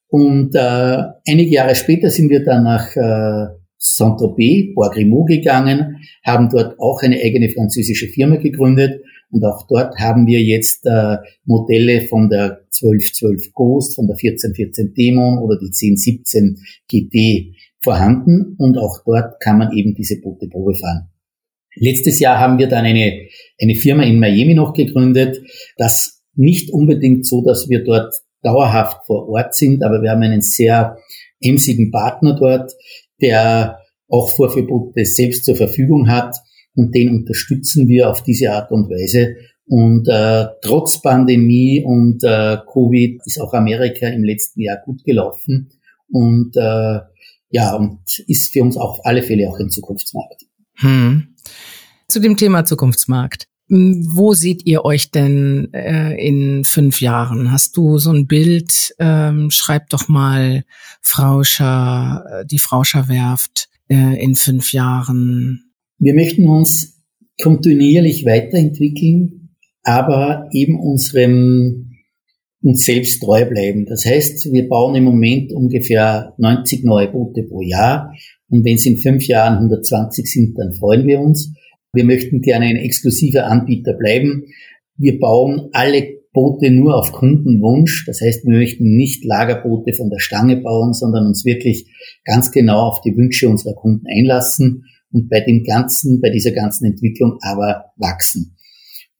Und 0.08 0.54
äh, 0.54 1.02
einige 1.28 1.50
Jahre 1.50 1.74
später 1.74 2.10
sind 2.10 2.28
wir 2.28 2.44
dann 2.44 2.64
nach 2.64 2.94
äh, 2.96 3.54
Saint-Tropez, 3.78 4.74
Bois-Grimaud 4.74 5.28
gegangen, 5.28 5.98
haben 6.24 6.48
dort 6.50 6.78
auch 6.78 7.02
eine 7.02 7.20
eigene 7.20 7.50
französische 7.50 8.08
Firma 8.08 8.36
gegründet 8.36 9.02
und 9.30 9.44
auch 9.44 9.66
dort 9.66 9.98
haben 9.98 10.26
wir 10.26 10.40
jetzt 10.40 10.86
äh, 10.86 11.16
Modelle 11.44 12.02
von 12.08 12.28
der 12.28 12.62
1212 12.80 13.52
Ghost, 13.52 13.96
von 13.96 14.06
der 14.06 14.16
1414 14.16 14.94
Dämon 14.94 15.38
oder 15.38 15.58
die 15.58 15.66
1017 15.66 16.58
GT 16.88 17.54
vorhanden 17.82 18.56
und 18.58 18.78
auch 18.78 19.02
dort 19.04 19.40
kann 19.40 19.58
man 19.58 19.72
eben 19.72 19.94
diese 19.94 20.20
Boote 20.20 20.48
Probe 20.48 20.74
fahren. 20.74 21.08
Letztes 21.74 22.20
Jahr 22.20 22.40
haben 22.40 22.58
wir 22.58 22.68
dann 22.68 22.86
eine, 22.86 23.28
eine 23.60 23.74
Firma 23.74 24.02
in 24.04 24.18
Miami 24.18 24.54
noch 24.54 24.72
gegründet. 24.72 25.42
Das 25.76 26.22
nicht 26.34 26.72
unbedingt 26.72 27.26
so, 27.26 27.42
dass 27.42 27.68
wir 27.68 27.84
dort 27.84 28.14
dauerhaft 28.42 29.06
vor 29.06 29.28
Ort 29.28 29.54
sind, 29.54 29.82
aber 29.82 30.02
wir 30.02 30.10
haben 30.10 30.22
einen 30.22 30.42
sehr 30.42 30.98
emsigen 31.40 31.90
Partner 31.90 32.36
dort, 32.38 32.72
der 33.20 33.78
auch 34.08 34.28
Vorführboote 34.36 35.04
selbst 35.04 35.44
zur 35.44 35.56
Verfügung 35.56 36.08
hat 36.08 36.36
und 36.74 36.94
den 36.94 37.10
unterstützen 37.10 37.88
wir 37.88 38.10
auf 38.10 38.22
diese 38.22 38.52
Art 38.52 38.70
und 38.70 38.88
Weise. 38.90 39.36
Und 39.68 40.06
äh, 40.08 40.46
trotz 40.62 41.02
Pandemie 41.02 41.82
und 41.84 42.22
äh, 42.22 42.58
Covid 42.72 43.20
ist 43.24 43.40
auch 43.40 43.52
Amerika 43.52 44.06
im 44.06 44.22
letzten 44.22 44.60
Jahr 44.60 44.78
gut 44.84 45.02
gelaufen 45.04 45.70
und 46.08 46.56
äh, 46.56 47.00
ja 47.50 47.74
und 47.74 48.00
ist 48.28 48.52
für 48.52 48.62
uns 48.62 48.76
auf 48.76 49.04
alle 49.04 49.22
Fälle 49.22 49.48
auch 49.48 49.58
ein 49.58 49.70
Zukunftsmarkt. 49.70 50.46
Hm. 50.76 51.34
Zu 52.06 52.20
dem 52.20 52.36
Thema 52.36 52.64
Zukunftsmarkt. 52.64 53.48
Wo 53.68 54.32
seht 54.32 54.64
ihr 54.64 54.84
euch 54.84 55.10
denn 55.10 55.72
äh, 55.72 56.14
in 56.24 56.62
fünf 56.62 57.00
Jahren? 57.00 57.50
Hast 57.50 57.76
du 57.76 57.98
so 57.98 58.12
ein 58.12 58.26
Bild? 58.28 58.94
Ähm, 59.00 59.50
schreib 59.50 59.90
doch 59.90 60.06
mal 60.08 60.64
Frauscher, 61.02 62.24
äh, 62.30 62.46
die 62.46 62.60
Frauscher 62.60 63.08
Werft 63.08 63.68
äh, 63.88 64.22
in 64.22 64.36
fünf 64.36 64.72
Jahren. 64.72 65.72
Wir 65.98 66.14
möchten 66.14 66.46
uns 66.48 67.02
kontinuierlich 67.42 68.24
weiterentwickeln, 68.24 69.50
aber 69.82 70.48
eben 70.52 70.78
unserem 70.78 71.82
uns 72.62 72.84
selbst 72.84 73.22
treu 73.22 73.44
bleiben. 73.44 73.86
Das 73.86 74.04
heißt, 74.04 74.52
wir 74.52 74.68
bauen 74.68 74.96
im 74.96 75.04
Moment 75.04 75.52
ungefähr 75.52 76.34
90 76.38 76.84
neue 76.84 77.08
Boote 77.08 77.44
pro 77.44 77.62
Jahr 77.62 78.12
und 78.48 78.64
wenn 78.64 78.74
es 78.74 78.86
in 78.86 78.96
fünf 78.96 79.26
Jahren 79.26 79.54
120 79.54 80.26
sind, 80.26 80.58
dann 80.58 80.72
freuen 80.72 81.06
wir 81.06 81.20
uns. 81.20 81.52
Wir 81.96 82.04
möchten 82.04 82.42
gerne 82.42 82.66
ein 82.66 82.76
exklusiver 82.76 83.46
Anbieter 83.46 83.94
bleiben. 83.94 84.44
Wir 84.96 85.18
bauen 85.18 85.70
alle 85.72 86.16
Boote 86.32 86.70
nur 86.70 86.96
auf 86.96 87.12
Kundenwunsch. 87.12 88.04
Das 88.06 88.20
heißt, 88.20 88.44
wir 88.44 88.58
möchten 88.58 88.94
nicht 88.94 89.24
Lagerboote 89.24 89.94
von 89.94 90.10
der 90.10 90.18
Stange 90.18 90.58
bauen, 90.58 90.92
sondern 90.92 91.26
uns 91.26 91.46
wirklich 91.46 91.86
ganz 92.24 92.52
genau 92.52 92.88
auf 92.88 93.00
die 93.00 93.16
Wünsche 93.16 93.48
unserer 93.48 93.74
Kunden 93.74 94.06
einlassen 94.06 94.84
und 95.12 95.30
bei 95.30 95.40
dem 95.40 95.64
ganzen, 95.64 96.20
bei 96.20 96.28
dieser 96.28 96.52
ganzen 96.52 96.84
Entwicklung 96.84 97.38
aber 97.40 97.86
wachsen. 97.96 98.56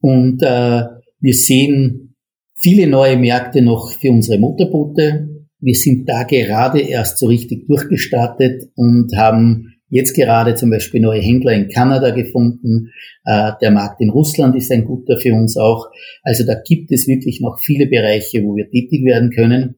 Und 0.01 0.43
äh, 0.43 0.83
wir 1.21 1.33
sehen 1.33 2.15
viele 2.55 2.87
neue 2.87 3.17
Märkte 3.17 3.63
noch 3.63 3.93
für 3.93 4.11
unsere 4.11 4.39
Motorboote. 4.39 5.47
Wir 5.59 5.75
sind 5.75 6.07
da 6.07 6.25
gerade 6.25 6.81
erst 6.81 7.19
so 7.19 7.29
richtig 7.29 7.67
durchgestartet 7.67 8.65
und 8.75 9.17
haben 9.17 9.76
jetzt 9.89 10.15
gerade 10.15 10.55
zum 10.55 10.71
Beispiel 10.71 11.01
neue 11.01 11.21
Händler 11.21 11.53
in 11.53 11.69
Kanada 11.69 12.11
gefunden. 12.11 12.91
Äh, 13.25 13.53
der 13.61 13.71
Markt 13.71 14.01
in 14.01 14.11
Russland 14.11 14.57
ist 14.57 14.71
ein 14.73 14.85
guter 14.85 15.19
für 15.19 15.33
uns 15.35 15.57
auch. 15.57 15.87
Also 16.23 16.45
da 16.45 16.55
gibt 16.55 16.93
es 16.93 17.07
wirklich 17.07 17.41
noch 17.41 17.59
viele 17.65 17.87
Bereiche, 17.87 18.43
wo 18.43 18.57
wir 18.57 18.69
tätig 18.69 19.05
werden 19.05 19.31
können. 19.31 19.77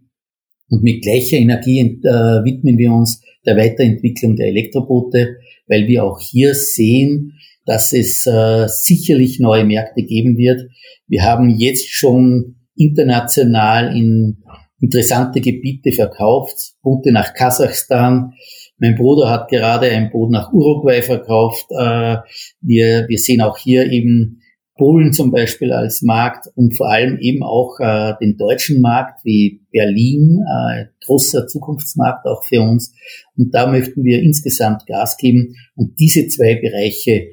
Und 0.70 0.82
mit 0.82 1.02
gleicher 1.02 1.36
Energie 1.36 1.80
äh, 1.80 2.44
widmen 2.44 2.78
wir 2.78 2.92
uns 2.92 3.22
der 3.46 3.56
Weiterentwicklung 3.56 4.36
der 4.36 4.48
Elektroboote, 4.48 5.36
weil 5.66 5.86
wir 5.86 6.04
auch 6.04 6.20
hier 6.20 6.54
sehen, 6.54 7.34
dass 7.64 7.92
es 7.92 8.26
äh, 8.26 8.66
sicherlich 8.68 9.40
neue 9.40 9.64
Märkte 9.64 10.02
geben 10.02 10.36
wird. 10.36 10.68
Wir 11.06 11.22
haben 11.22 11.50
jetzt 11.50 11.88
schon 11.90 12.56
international 12.76 13.94
in 13.96 14.38
interessante 14.80 15.40
Gebiete 15.40 15.92
verkauft, 15.92 16.74
Boote 16.82 17.12
nach 17.12 17.34
Kasachstan, 17.34 18.34
mein 18.78 18.94
Bruder 18.94 19.28
hat 19.28 19.48
gerade 19.48 19.90
ein 19.90 20.10
Boot 20.10 20.30
nach 20.30 20.52
Uruguay 20.52 21.02
verkauft. 21.02 21.66
Äh, 21.70 22.18
wir, 22.60 23.06
wir 23.08 23.18
sehen 23.18 23.40
auch 23.40 23.58
hier 23.58 23.90
eben 23.90 24.40
Polen 24.76 25.12
zum 25.12 25.32
Beispiel 25.32 25.72
als 25.72 26.02
Markt 26.02 26.46
und 26.54 26.76
vor 26.76 26.88
allem 26.88 27.18
eben 27.18 27.42
auch 27.42 27.80
äh, 27.80 28.14
den 28.20 28.36
deutschen 28.36 28.80
Markt 28.80 29.24
wie 29.24 29.62
Berlin, 29.72 30.44
äh, 30.46 30.84
großer 31.04 31.48
Zukunftsmarkt 31.48 32.26
auch 32.26 32.44
für 32.44 32.62
uns. 32.62 32.94
Und 33.36 33.52
da 33.52 33.66
möchten 33.68 34.04
wir 34.04 34.22
insgesamt 34.22 34.86
Gas 34.86 35.16
geben. 35.16 35.56
Und 35.74 35.98
diese 35.98 36.28
zwei 36.28 36.54
Bereiche 36.54 37.28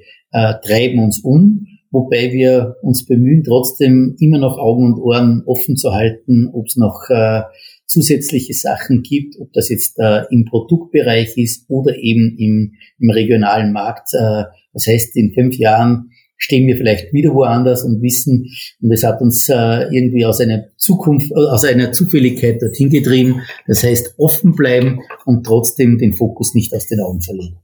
treiben 0.66 1.02
uns 1.02 1.24
um, 1.24 1.66
wobei 1.92 2.34
wir 2.34 2.76
uns 2.82 3.06
bemühen, 3.06 3.46
trotzdem 3.46 4.18
immer 4.20 4.38
noch 4.38 4.58
Augen 4.58 4.86
und 4.92 5.00
Ohren 5.00 5.44
offen 5.46 5.78
zu 5.78 5.94
halten, 5.94 6.50
ob 6.52 6.66
es 6.68 6.76
noch 6.76 7.10
äh, 7.10 7.44
zusätzliche 7.88 8.54
Sachen 8.54 9.04
gibt, 9.04 9.40
ob 9.40 9.52
das 9.54 9.70
jetzt 9.70 9.98
äh, 10.00 10.24
im 10.30 10.46
Produktbereich 10.46 11.38
ist 11.38 11.66
oder 11.70 11.96
eben 11.96 12.36
im, 12.38 12.74
im 13.00 13.10
regionalen 13.10 13.74
Markt. 13.74 14.10
Äh, 14.14 14.44
das 14.74 14.88
heißt, 14.88 15.16
in 15.16 15.34
fünf 15.34 15.58
Jahren 15.58 16.12
stehen 16.38 16.68
wir 16.68 16.78
vielleicht 16.78 17.14
wieder 17.14 17.34
woanders 17.34 17.84
und 17.84 18.02
wissen, 18.02 18.50
und 18.82 18.92
es 18.92 19.04
hat 19.04 19.22
uns 19.22 19.48
äh, 19.50 19.88
irgendwie 19.92 20.26
aus 20.26 20.42
einer 20.42 20.66
Zukunft, 20.78 21.32
äh, 21.32 21.36
aus 21.36 21.64
einer 21.66 21.92
Zufälligkeit 21.92 22.62
dorthin 22.62 22.90
getrieben. 22.90 23.42
Das 23.68 23.84
heißt, 23.84 24.16
offen 24.18 24.54
bleiben 24.56 25.00
und 25.26 25.46
trotzdem 25.46 25.98
den 25.98 26.16
Fokus 26.16 26.54
nicht 26.54 26.74
aus 26.74 26.88
den 26.88 27.00
Augen 27.00 27.22
verlieren. 27.22 27.60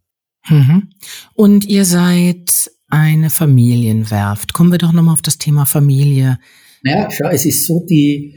Mhm. 0.50 0.90
Und 1.36 1.66
ihr 1.68 1.86
seid 1.86 2.72
eine 2.90 3.30
Familienwerft. 3.30 4.54
Kommen 4.54 4.72
wir 4.72 4.78
doch 4.78 4.92
nochmal 4.92 5.14
auf 5.14 5.22
das 5.22 5.38
Thema 5.38 5.66
Familie. 5.66 6.40
Naja, 6.84 7.10
schau, 7.12 7.30
es 7.30 7.46
ist 7.46 7.66
so, 7.66 7.86
die, 7.86 8.36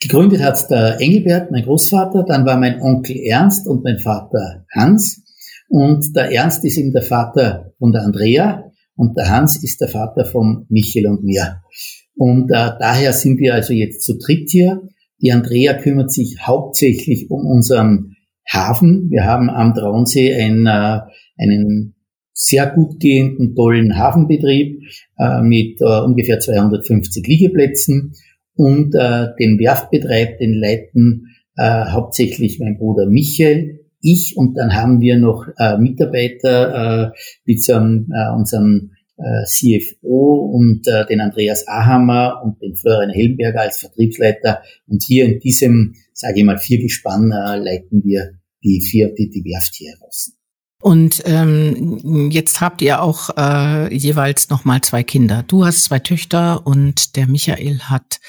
Gegründet 0.00 0.42
hat 0.42 0.70
der 0.70 0.98
Engelbert, 0.98 1.50
mein 1.50 1.64
Großvater, 1.64 2.24
dann 2.26 2.46
war 2.46 2.58
mein 2.58 2.80
Onkel 2.80 3.16
Ernst 3.16 3.68
und 3.68 3.84
mein 3.84 3.98
Vater 3.98 4.64
Hans. 4.74 5.22
Und 5.68 6.16
der 6.16 6.32
Ernst 6.32 6.64
ist 6.64 6.78
eben 6.78 6.92
der 6.92 7.02
Vater 7.02 7.72
von 7.78 7.92
der 7.92 8.02
Andrea 8.02 8.64
und 8.96 9.16
der 9.16 9.28
Hans 9.28 9.62
ist 9.62 9.80
der 9.80 9.88
Vater 9.88 10.24
von 10.24 10.64
Michael 10.70 11.06
und 11.06 11.22
mir. 11.22 11.62
Und 12.16 12.50
äh, 12.50 12.70
daher 12.78 13.12
sind 13.12 13.38
wir 13.40 13.54
also 13.54 13.74
jetzt 13.74 14.02
zu 14.02 14.16
dritt 14.18 14.48
hier. 14.50 14.82
Die 15.20 15.32
Andrea 15.32 15.74
kümmert 15.74 16.10
sich 16.10 16.38
hauptsächlich 16.40 17.30
um 17.30 17.46
unseren 17.46 18.16
Hafen. 18.50 19.10
Wir 19.10 19.24
haben 19.24 19.50
am 19.50 19.74
Traunsee 19.74 20.34
ein, 20.34 20.66
äh, 20.66 21.00
einen 21.38 21.94
sehr 22.32 22.66
gut 22.66 23.00
gehenden, 23.00 23.54
tollen 23.54 23.98
Hafenbetrieb 23.98 24.82
äh, 25.18 25.42
mit 25.42 25.80
äh, 25.82 26.00
ungefähr 26.00 26.40
250 26.40 27.26
Liegeplätzen 27.26 28.14
und 28.60 28.94
äh, 28.94 29.28
den 29.38 29.58
Werftbetreib, 29.58 30.38
den 30.38 30.52
leiten 30.52 31.28
äh, 31.56 31.86
hauptsächlich 31.86 32.58
mein 32.60 32.76
Bruder 32.76 33.06
Michael, 33.06 33.86
ich 34.02 34.36
und 34.36 34.54
dann 34.54 34.74
haben 34.74 35.00
wir 35.00 35.16
noch 35.18 35.46
äh, 35.58 35.78
Mitarbeiter 35.78 37.12
äh, 37.14 37.18
wie 37.46 37.56
zum, 37.56 38.12
äh, 38.12 38.30
unserem 38.36 38.90
äh, 39.16 39.44
CFO 39.46 40.52
und 40.52 40.86
äh, 40.86 41.06
den 41.06 41.22
Andreas 41.22 41.66
Ahammer 41.68 42.42
und 42.44 42.60
den 42.60 42.76
Florian 42.76 43.10
Helmberger 43.10 43.62
als 43.62 43.78
Vertriebsleiter 43.78 44.60
und 44.86 45.02
hier 45.02 45.24
in 45.24 45.40
diesem, 45.40 45.94
sage 46.12 46.40
ich 46.40 46.44
mal, 46.44 46.58
vier 46.58 46.80
Gespann 46.80 47.32
äh, 47.32 47.56
leiten 47.56 48.04
wir 48.04 48.32
die 48.62 48.82
vier, 48.82 49.14
die, 49.14 49.30
die 49.30 49.44
Werft 49.44 49.74
hier 49.74 49.92
heraus. 49.92 50.32
Und 50.80 51.22
ähm, 51.26 52.30
jetzt 52.30 52.60
habt 52.60 52.80
ihr 52.82 53.02
auch 53.02 53.30
äh, 53.36 53.94
jeweils 53.94 54.48
noch 54.48 54.64
mal 54.64 54.80
zwei 54.80 55.02
Kinder. 55.02 55.44
Du 55.46 55.64
hast 55.64 55.84
zwei 55.84 55.98
Töchter 55.98 56.66
und 56.66 57.16
der 57.16 57.26
Michael 57.26 57.80
hat 57.80 58.20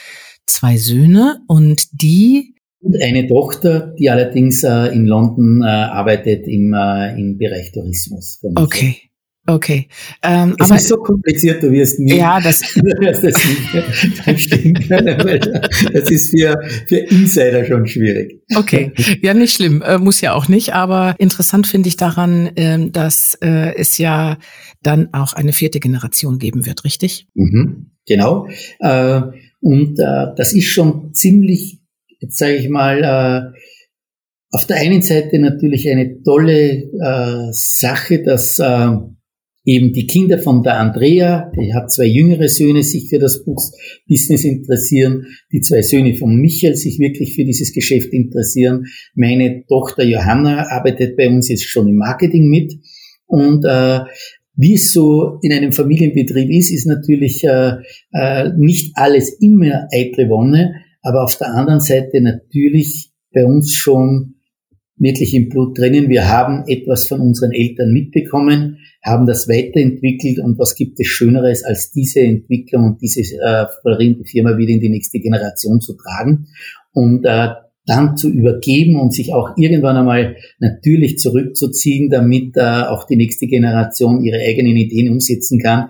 zwei 0.45 0.77
Söhne 0.77 1.39
und 1.47 2.01
die 2.01 2.55
und 2.81 2.99
eine 2.99 3.27
Tochter, 3.27 3.93
die 3.97 4.09
allerdings 4.09 4.63
äh, 4.63 4.87
in 4.87 5.05
London 5.05 5.61
äh, 5.61 5.67
arbeitet 5.67 6.47
im, 6.47 6.73
äh, 6.73 7.13
im 7.13 7.37
Bereich 7.37 7.71
Tourismus. 7.71 8.39
Okay. 8.55 9.10
Okay. 9.51 9.89
Ähm, 10.23 10.55
es 10.57 10.71
aber, 10.71 10.77
ist 10.77 10.87
so 10.87 10.95
kompliziert, 10.95 11.61
du 11.61 11.71
wirst 11.71 11.99
nie, 11.99 12.15
ja, 12.15 12.39
das, 12.39 12.61
das 13.01 13.21
nicht 13.21 14.87
können, 14.87 15.17
das 15.93 16.09
ist 16.09 16.29
für, 16.31 16.57
für 16.87 16.95
Insider 16.95 17.65
schon 17.65 17.85
schwierig. 17.85 18.41
Okay, 18.55 18.93
ja, 19.21 19.33
nicht 19.33 19.53
schlimm, 19.53 19.81
äh, 19.81 19.97
muss 19.97 20.21
ja 20.21 20.33
auch 20.35 20.47
nicht, 20.47 20.73
aber 20.73 21.15
interessant 21.17 21.67
finde 21.67 21.89
ich 21.89 21.97
daran, 21.97 22.47
äh, 22.55 22.89
dass 22.89 23.37
äh, 23.41 23.75
es 23.75 23.97
ja 23.97 24.37
dann 24.83 25.09
auch 25.11 25.33
eine 25.33 25.51
vierte 25.51 25.81
Generation 25.81 26.39
geben 26.39 26.65
wird, 26.65 26.85
richtig? 26.85 27.27
Mhm, 27.33 27.91
genau. 28.07 28.47
Äh, 28.79 29.21
und 29.59 29.99
äh, 29.99 30.27
das 30.37 30.53
ist 30.53 30.67
schon 30.67 31.13
ziemlich, 31.13 31.81
jetzt 32.19 32.37
sage 32.37 32.55
ich 32.55 32.69
mal, 32.69 33.03
äh, 33.03 33.57
auf 34.53 34.65
der 34.65 34.77
einen 34.77 35.01
Seite 35.01 35.39
natürlich 35.39 35.89
eine 35.89 36.23
tolle 36.23 36.83
Sache, 37.53 38.21
dass 38.21 38.59
eben 39.63 39.93
die 39.93 40.07
Kinder 40.07 40.39
von 40.39 40.63
der 40.63 40.79
Andrea, 40.79 41.51
die 41.55 41.73
hat 41.73 41.91
zwei 41.91 42.05
jüngere 42.05 42.49
Söhne, 42.49 42.83
sich 42.83 43.09
für 43.09 43.19
das 43.19 43.45
Business 44.07 44.43
interessieren, 44.43 45.27
die 45.51 45.61
zwei 45.61 45.81
Söhne 45.83 46.15
von 46.15 46.35
Michael 46.35 46.75
sich 46.75 46.99
wirklich 46.99 47.35
für 47.35 47.45
dieses 47.45 47.73
Geschäft 47.73 48.11
interessieren. 48.11 48.85
Meine 49.13 49.63
Tochter 49.67 50.03
Johanna 50.03 50.67
arbeitet 50.69 51.15
bei 51.15 51.29
uns 51.29 51.47
jetzt 51.49 51.69
schon 51.69 51.87
im 51.87 51.97
Marketing 51.97 52.49
mit 52.49 52.73
und 53.27 53.63
äh, 53.65 53.99
wie 54.55 54.73
es 54.73 54.91
so 54.91 55.39
in 55.41 55.53
einem 55.53 55.71
Familienbetrieb 55.71 56.49
ist, 56.51 56.71
ist 56.71 56.85
natürlich 56.85 57.43
äh, 57.43 57.75
äh, 58.11 58.51
nicht 58.57 58.91
alles 58.95 59.37
immer 59.39 59.87
eitle 59.91 60.29
Wonne, 60.29 60.75
aber 61.01 61.23
auf 61.23 61.37
der 61.37 61.53
anderen 61.53 61.79
Seite 61.79 62.21
natürlich 62.21 63.11
bei 63.33 63.45
uns 63.45 63.73
schon 63.73 64.35
wirklich 64.97 65.33
im 65.33 65.49
Blut 65.49 65.77
drinnen. 65.77 66.09
Wir 66.09 66.29
haben 66.29 66.65
etwas 66.67 67.07
von 67.07 67.21
unseren 67.21 67.51
Eltern 67.53 67.91
mitbekommen, 67.91 68.77
haben 69.03 69.25
das 69.25 69.47
weiterentwickelt 69.47 70.39
und 70.39 70.59
was 70.59 70.75
gibt 70.75 70.99
es 70.99 71.07
Schöneres 71.07 71.63
als 71.63 71.91
diese 71.91 72.19
Entwicklung 72.21 72.85
und 72.85 73.01
diese 73.01 73.21
äh, 73.21 73.65
Firma 74.25 74.57
wieder 74.57 74.73
in 74.73 74.79
die 74.79 74.89
nächste 74.89 75.19
Generation 75.19 75.81
zu 75.81 75.93
tragen 75.93 76.47
und 76.93 77.25
äh, 77.25 77.49
dann 77.85 78.15
zu 78.15 78.29
übergeben 78.29 78.99
und 78.99 79.13
sich 79.13 79.33
auch 79.33 79.57
irgendwann 79.57 79.97
einmal 79.97 80.35
natürlich 80.59 81.17
zurückzuziehen, 81.17 82.09
damit 82.09 82.55
äh, 82.55 82.83
auch 82.83 83.05
die 83.07 83.15
nächste 83.15 83.47
Generation 83.47 84.23
ihre 84.23 84.39
eigenen 84.39 84.77
Ideen 84.77 85.11
umsetzen 85.11 85.59
kann. 85.59 85.89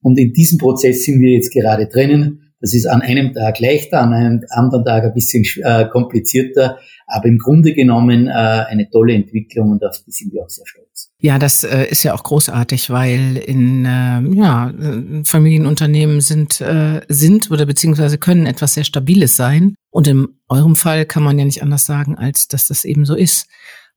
Und 0.00 0.18
in 0.18 0.32
diesem 0.32 0.58
Prozess 0.58 1.04
sind 1.04 1.20
wir 1.20 1.32
jetzt 1.32 1.52
gerade 1.52 1.88
drinnen. 1.88 2.45
Das 2.60 2.74
ist 2.74 2.86
an 2.86 3.02
einem 3.02 3.34
Tag 3.34 3.60
leichter, 3.60 4.00
an 4.00 4.14
einem 4.14 4.40
anderen 4.50 4.84
Tag 4.84 5.04
ein 5.04 5.12
bisschen 5.12 5.44
äh, 5.62 5.86
komplizierter, 5.88 6.78
aber 7.06 7.26
im 7.26 7.38
Grunde 7.38 7.74
genommen 7.74 8.28
äh, 8.28 8.30
eine 8.30 8.88
tolle 8.90 9.14
Entwicklung 9.14 9.70
und 9.70 9.84
auf 9.84 10.02
die 10.06 10.10
sind 10.10 10.32
wir 10.32 10.42
auch 10.42 10.48
sehr 10.48 10.66
stolz. 10.66 11.12
Ja, 11.18 11.38
das 11.38 11.64
äh, 11.64 11.86
ist 11.86 12.02
ja 12.02 12.14
auch 12.14 12.22
großartig, 12.22 12.90
weil 12.90 13.36
in 13.36 13.84
äh, 13.84 14.20
ja, 14.34 14.70
äh, 14.70 15.24
Familienunternehmen 15.24 16.20
sind, 16.20 16.60
äh, 16.60 17.02
sind 17.08 17.50
oder 17.50 17.66
beziehungsweise 17.66 18.18
können 18.18 18.46
etwas 18.46 18.74
sehr 18.74 18.84
Stabiles 18.84 19.36
sein. 19.36 19.74
Und 19.90 20.06
in 20.08 20.28
eurem 20.48 20.76
Fall 20.76 21.06
kann 21.06 21.22
man 21.22 21.38
ja 21.38 21.44
nicht 21.44 21.62
anders 21.62 21.86
sagen, 21.86 22.16
als 22.16 22.48
dass 22.48 22.68
das 22.68 22.84
eben 22.84 23.04
so 23.04 23.14
ist. 23.14 23.48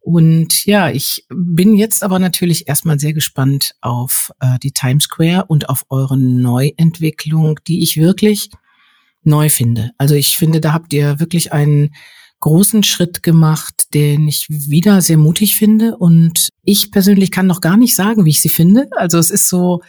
Und 0.01 0.65
ja, 0.65 0.89
ich 0.89 1.25
bin 1.29 1.75
jetzt 1.75 2.03
aber 2.03 2.19
natürlich 2.19 2.67
erstmal 2.67 2.99
sehr 2.99 3.13
gespannt 3.13 3.75
auf 3.81 4.31
äh, 4.39 4.57
die 4.59 4.71
Times 4.71 5.05
Square 5.05 5.45
und 5.47 5.69
auf 5.69 5.85
eure 5.89 6.17
Neuentwicklung, 6.17 7.59
die 7.67 7.83
ich 7.83 7.97
wirklich 7.97 8.49
neu 9.23 9.49
finde. 9.49 9.91
Also 9.97 10.15
ich 10.15 10.37
finde, 10.37 10.61
da 10.61 10.73
habt 10.73 10.93
ihr 10.93 11.19
wirklich 11.19 11.51
einen 11.51 11.93
großen 12.39 12.83
Schritt 12.83 13.21
gemacht, 13.21 13.93
den 13.93 14.27
ich 14.27 14.47
wieder 14.49 15.01
sehr 15.01 15.17
mutig 15.17 15.55
finde. 15.55 15.97
Und 15.97 16.49
ich 16.63 16.91
persönlich 16.91 17.31
kann 17.31 17.47
noch 17.47 17.61
gar 17.61 17.77
nicht 17.77 17.95
sagen, 17.95 18.25
wie 18.25 18.29
ich 18.29 18.41
sie 18.41 18.49
finde. 18.49 18.87
Also 18.95 19.17
es 19.17 19.29
ist 19.29 19.49
so, 19.49 19.81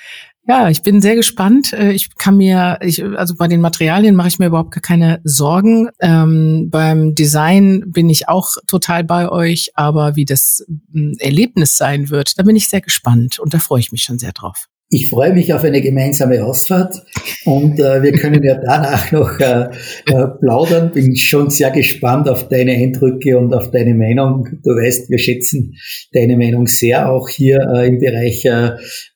ja, 0.51 0.69
ich 0.69 0.83
bin 0.83 1.01
sehr 1.01 1.15
gespannt. 1.15 1.73
Äh, 1.73 1.93
ich 1.93 2.17
kann 2.17 2.37
mir, 2.37 2.79
ich, 2.83 3.05
also 3.05 3.37
bei 3.37 3.47
den 3.47 3.61
Materialien 3.61 4.17
mache 4.17 4.27
ich 4.27 4.41
mir 4.41 4.47
überhaupt 4.47 4.73
gar 4.73 4.81
keine 4.81 5.21
Sorgen. 5.23 5.91
Ähm, 6.01 6.71
beim 6.71 7.15
Design 7.15 7.85
bin 7.87 8.11
ich 8.11 8.29
auch 8.29 8.57
total 8.67 9.05
bei 9.05 9.29
euch, 9.29 9.71
aber 9.75 10.17
wie 10.17 10.25
das 10.25 10.67
Erlebnis 11.19 11.77
sein 11.77 12.11
wird, 12.11 12.37
da 12.37 12.43
bin 12.43 12.57
ich 12.57 12.69
sehr 12.69 12.81
gespannt 12.81 13.39
und 13.39 13.55
da 13.55 13.61
freue 13.61 13.79
ich 13.79 13.93
mich 13.93 14.03
schon 14.03 14.19
sehr 14.19 14.33
drauf. 14.33 14.67
Ich 14.93 15.09
freue 15.09 15.33
mich 15.33 15.55
auf 15.55 15.63
eine 15.63 15.81
gemeinsame 15.81 16.45
Ausfahrt 16.45 17.05
und 17.45 17.79
äh, 17.79 18.03
wir 18.03 18.11
können 18.11 18.43
ja 18.43 18.57
danach 18.57 19.13
noch 19.13 19.39
äh, 19.39 19.69
äh, 20.07 20.27
plaudern. 20.41 20.91
Bin 20.91 21.15
schon 21.15 21.49
sehr 21.49 21.71
gespannt 21.71 22.29
auf 22.29 22.49
deine 22.49 22.73
Eindrücke 22.73 23.39
und 23.39 23.55
auf 23.55 23.71
deine 23.71 23.95
Meinung. 23.95 24.49
Du 24.65 24.71
weißt, 24.71 25.09
wir 25.09 25.19
schätzen 25.21 25.77
deine 26.13 26.37
Meinung 26.37 26.67
sehr 26.67 27.09
auch 27.09 27.29
hier 27.29 27.61
äh, 27.73 27.87
im 27.87 28.01
Bereich 28.01 28.45
äh, 28.45 28.71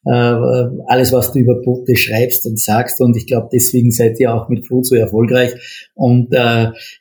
alles, 0.04 1.12
was 1.12 1.32
du 1.32 1.40
über 1.40 1.60
Boote 1.60 1.96
schreibst 1.96 2.46
und 2.46 2.60
sagst. 2.60 3.00
Und 3.00 3.16
ich 3.16 3.26
glaube, 3.26 3.48
deswegen 3.52 3.90
seid 3.90 4.20
ihr 4.20 4.32
auch 4.32 4.48
mit 4.48 4.68
Food 4.68 4.86
so 4.86 4.94
erfolgreich. 4.94 5.54
Und 5.94 6.34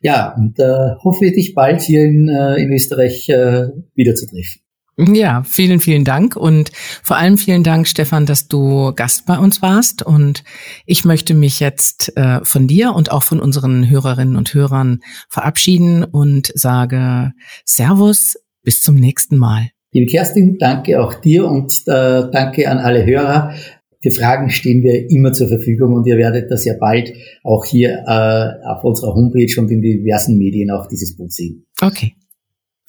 ja, 0.01 0.35
und 0.37 0.57
hoffe 1.03 1.29
dich 1.31 1.53
bald 1.53 1.81
hier 1.81 2.05
in, 2.05 2.29
in 2.29 2.71
Österreich 2.71 3.27
äh, 3.27 3.67
wiederzutreffen. 3.93 4.62
Ja, 4.97 5.43
vielen, 5.43 5.79
vielen 5.79 6.03
Dank 6.03 6.35
und 6.35 6.71
vor 7.03 7.17
allem 7.17 7.37
vielen 7.37 7.63
Dank, 7.63 7.87
Stefan, 7.87 8.27
dass 8.27 8.47
du 8.47 8.93
Gast 8.93 9.25
bei 9.25 9.39
uns 9.39 9.61
warst. 9.63 10.03
Und 10.03 10.43
ich 10.85 11.03
möchte 11.03 11.33
mich 11.33 11.59
jetzt 11.59 12.15
äh, 12.15 12.41
von 12.43 12.67
dir 12.67 12.93
und 12.93 13.11
auch 13.11 13.23
von 13.23 13.39
unseren 13.39 13.89
Hörerinnen 13.89 14.35
und 14.35 14.53
Hörern 14.53 14.99
verabschieden 15.29 16.03
und 16.03 16.51
sage 16.53 17.31
Servus, 17.65 18.35
bis 18.61 18.81
zum 18.81 18.95
nächsten 18.95 19.37
Mal. 19.37 19.69
Liebe 19.93 20.11
Kerstin, 20.11 20.57
danke 20.59 21.01
auch 21.01 21.15
dir 21.15 21.47
und 21.47 21.71
äh, 21.87 22.29
danke 22.31 22.69
an 22.69 22.77
alle 22.77 23.03
Hörer. 23.05 23.55
Für 24.01 24.11
Fragen 24.11 24.49
stehen 24.49 24.83
wir 24.83 25.09
immer 25.09 25.33
zur 25.33 25.47
Verfügung 25.47 25.93
und 25.93 26.05
ihr 26.05 26.17
werdet 26.17 26.51
das 26.51 26.65
ja 26.65 26.73
bald 26.79 27.13
auch 27.43 27.65
hier 27.65 28.03
äh, 28.05 28.67
auf 28.67 28.83
unserer 28.83 29.15
Homepage 29.15 29.53
und 29.57 29.71
in 29.71 29.81
diversen 29.81 30.37
Medien 30.37 30.69
auch 30.69 30.87
dieses 30.87 31.15
Buch 31.15 31.29
sehen. 31.31 31.65
Okay. 31.81 32.13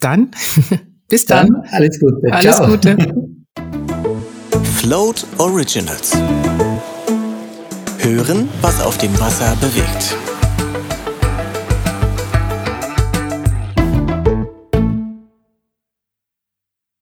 Dann 0.00 0.32
Bis 1.09 1.24
dann. 1.26 1.48
dann 1.48 1.62
alles 1.70 2.00
Gute. 2.00 2.32
Alles 2.32 2.57
Ciao. 2.57 2.66
Gute. 2.66 2.96
Float 4.76 5.26
Originals. 5.38 6.12
Hören, 7.98 8.48
was 8.61 8.82
auf 8.82 8.98
dem 8.98 9.18
Wasser 9.20 9.57
bewegt. 9.61 10.16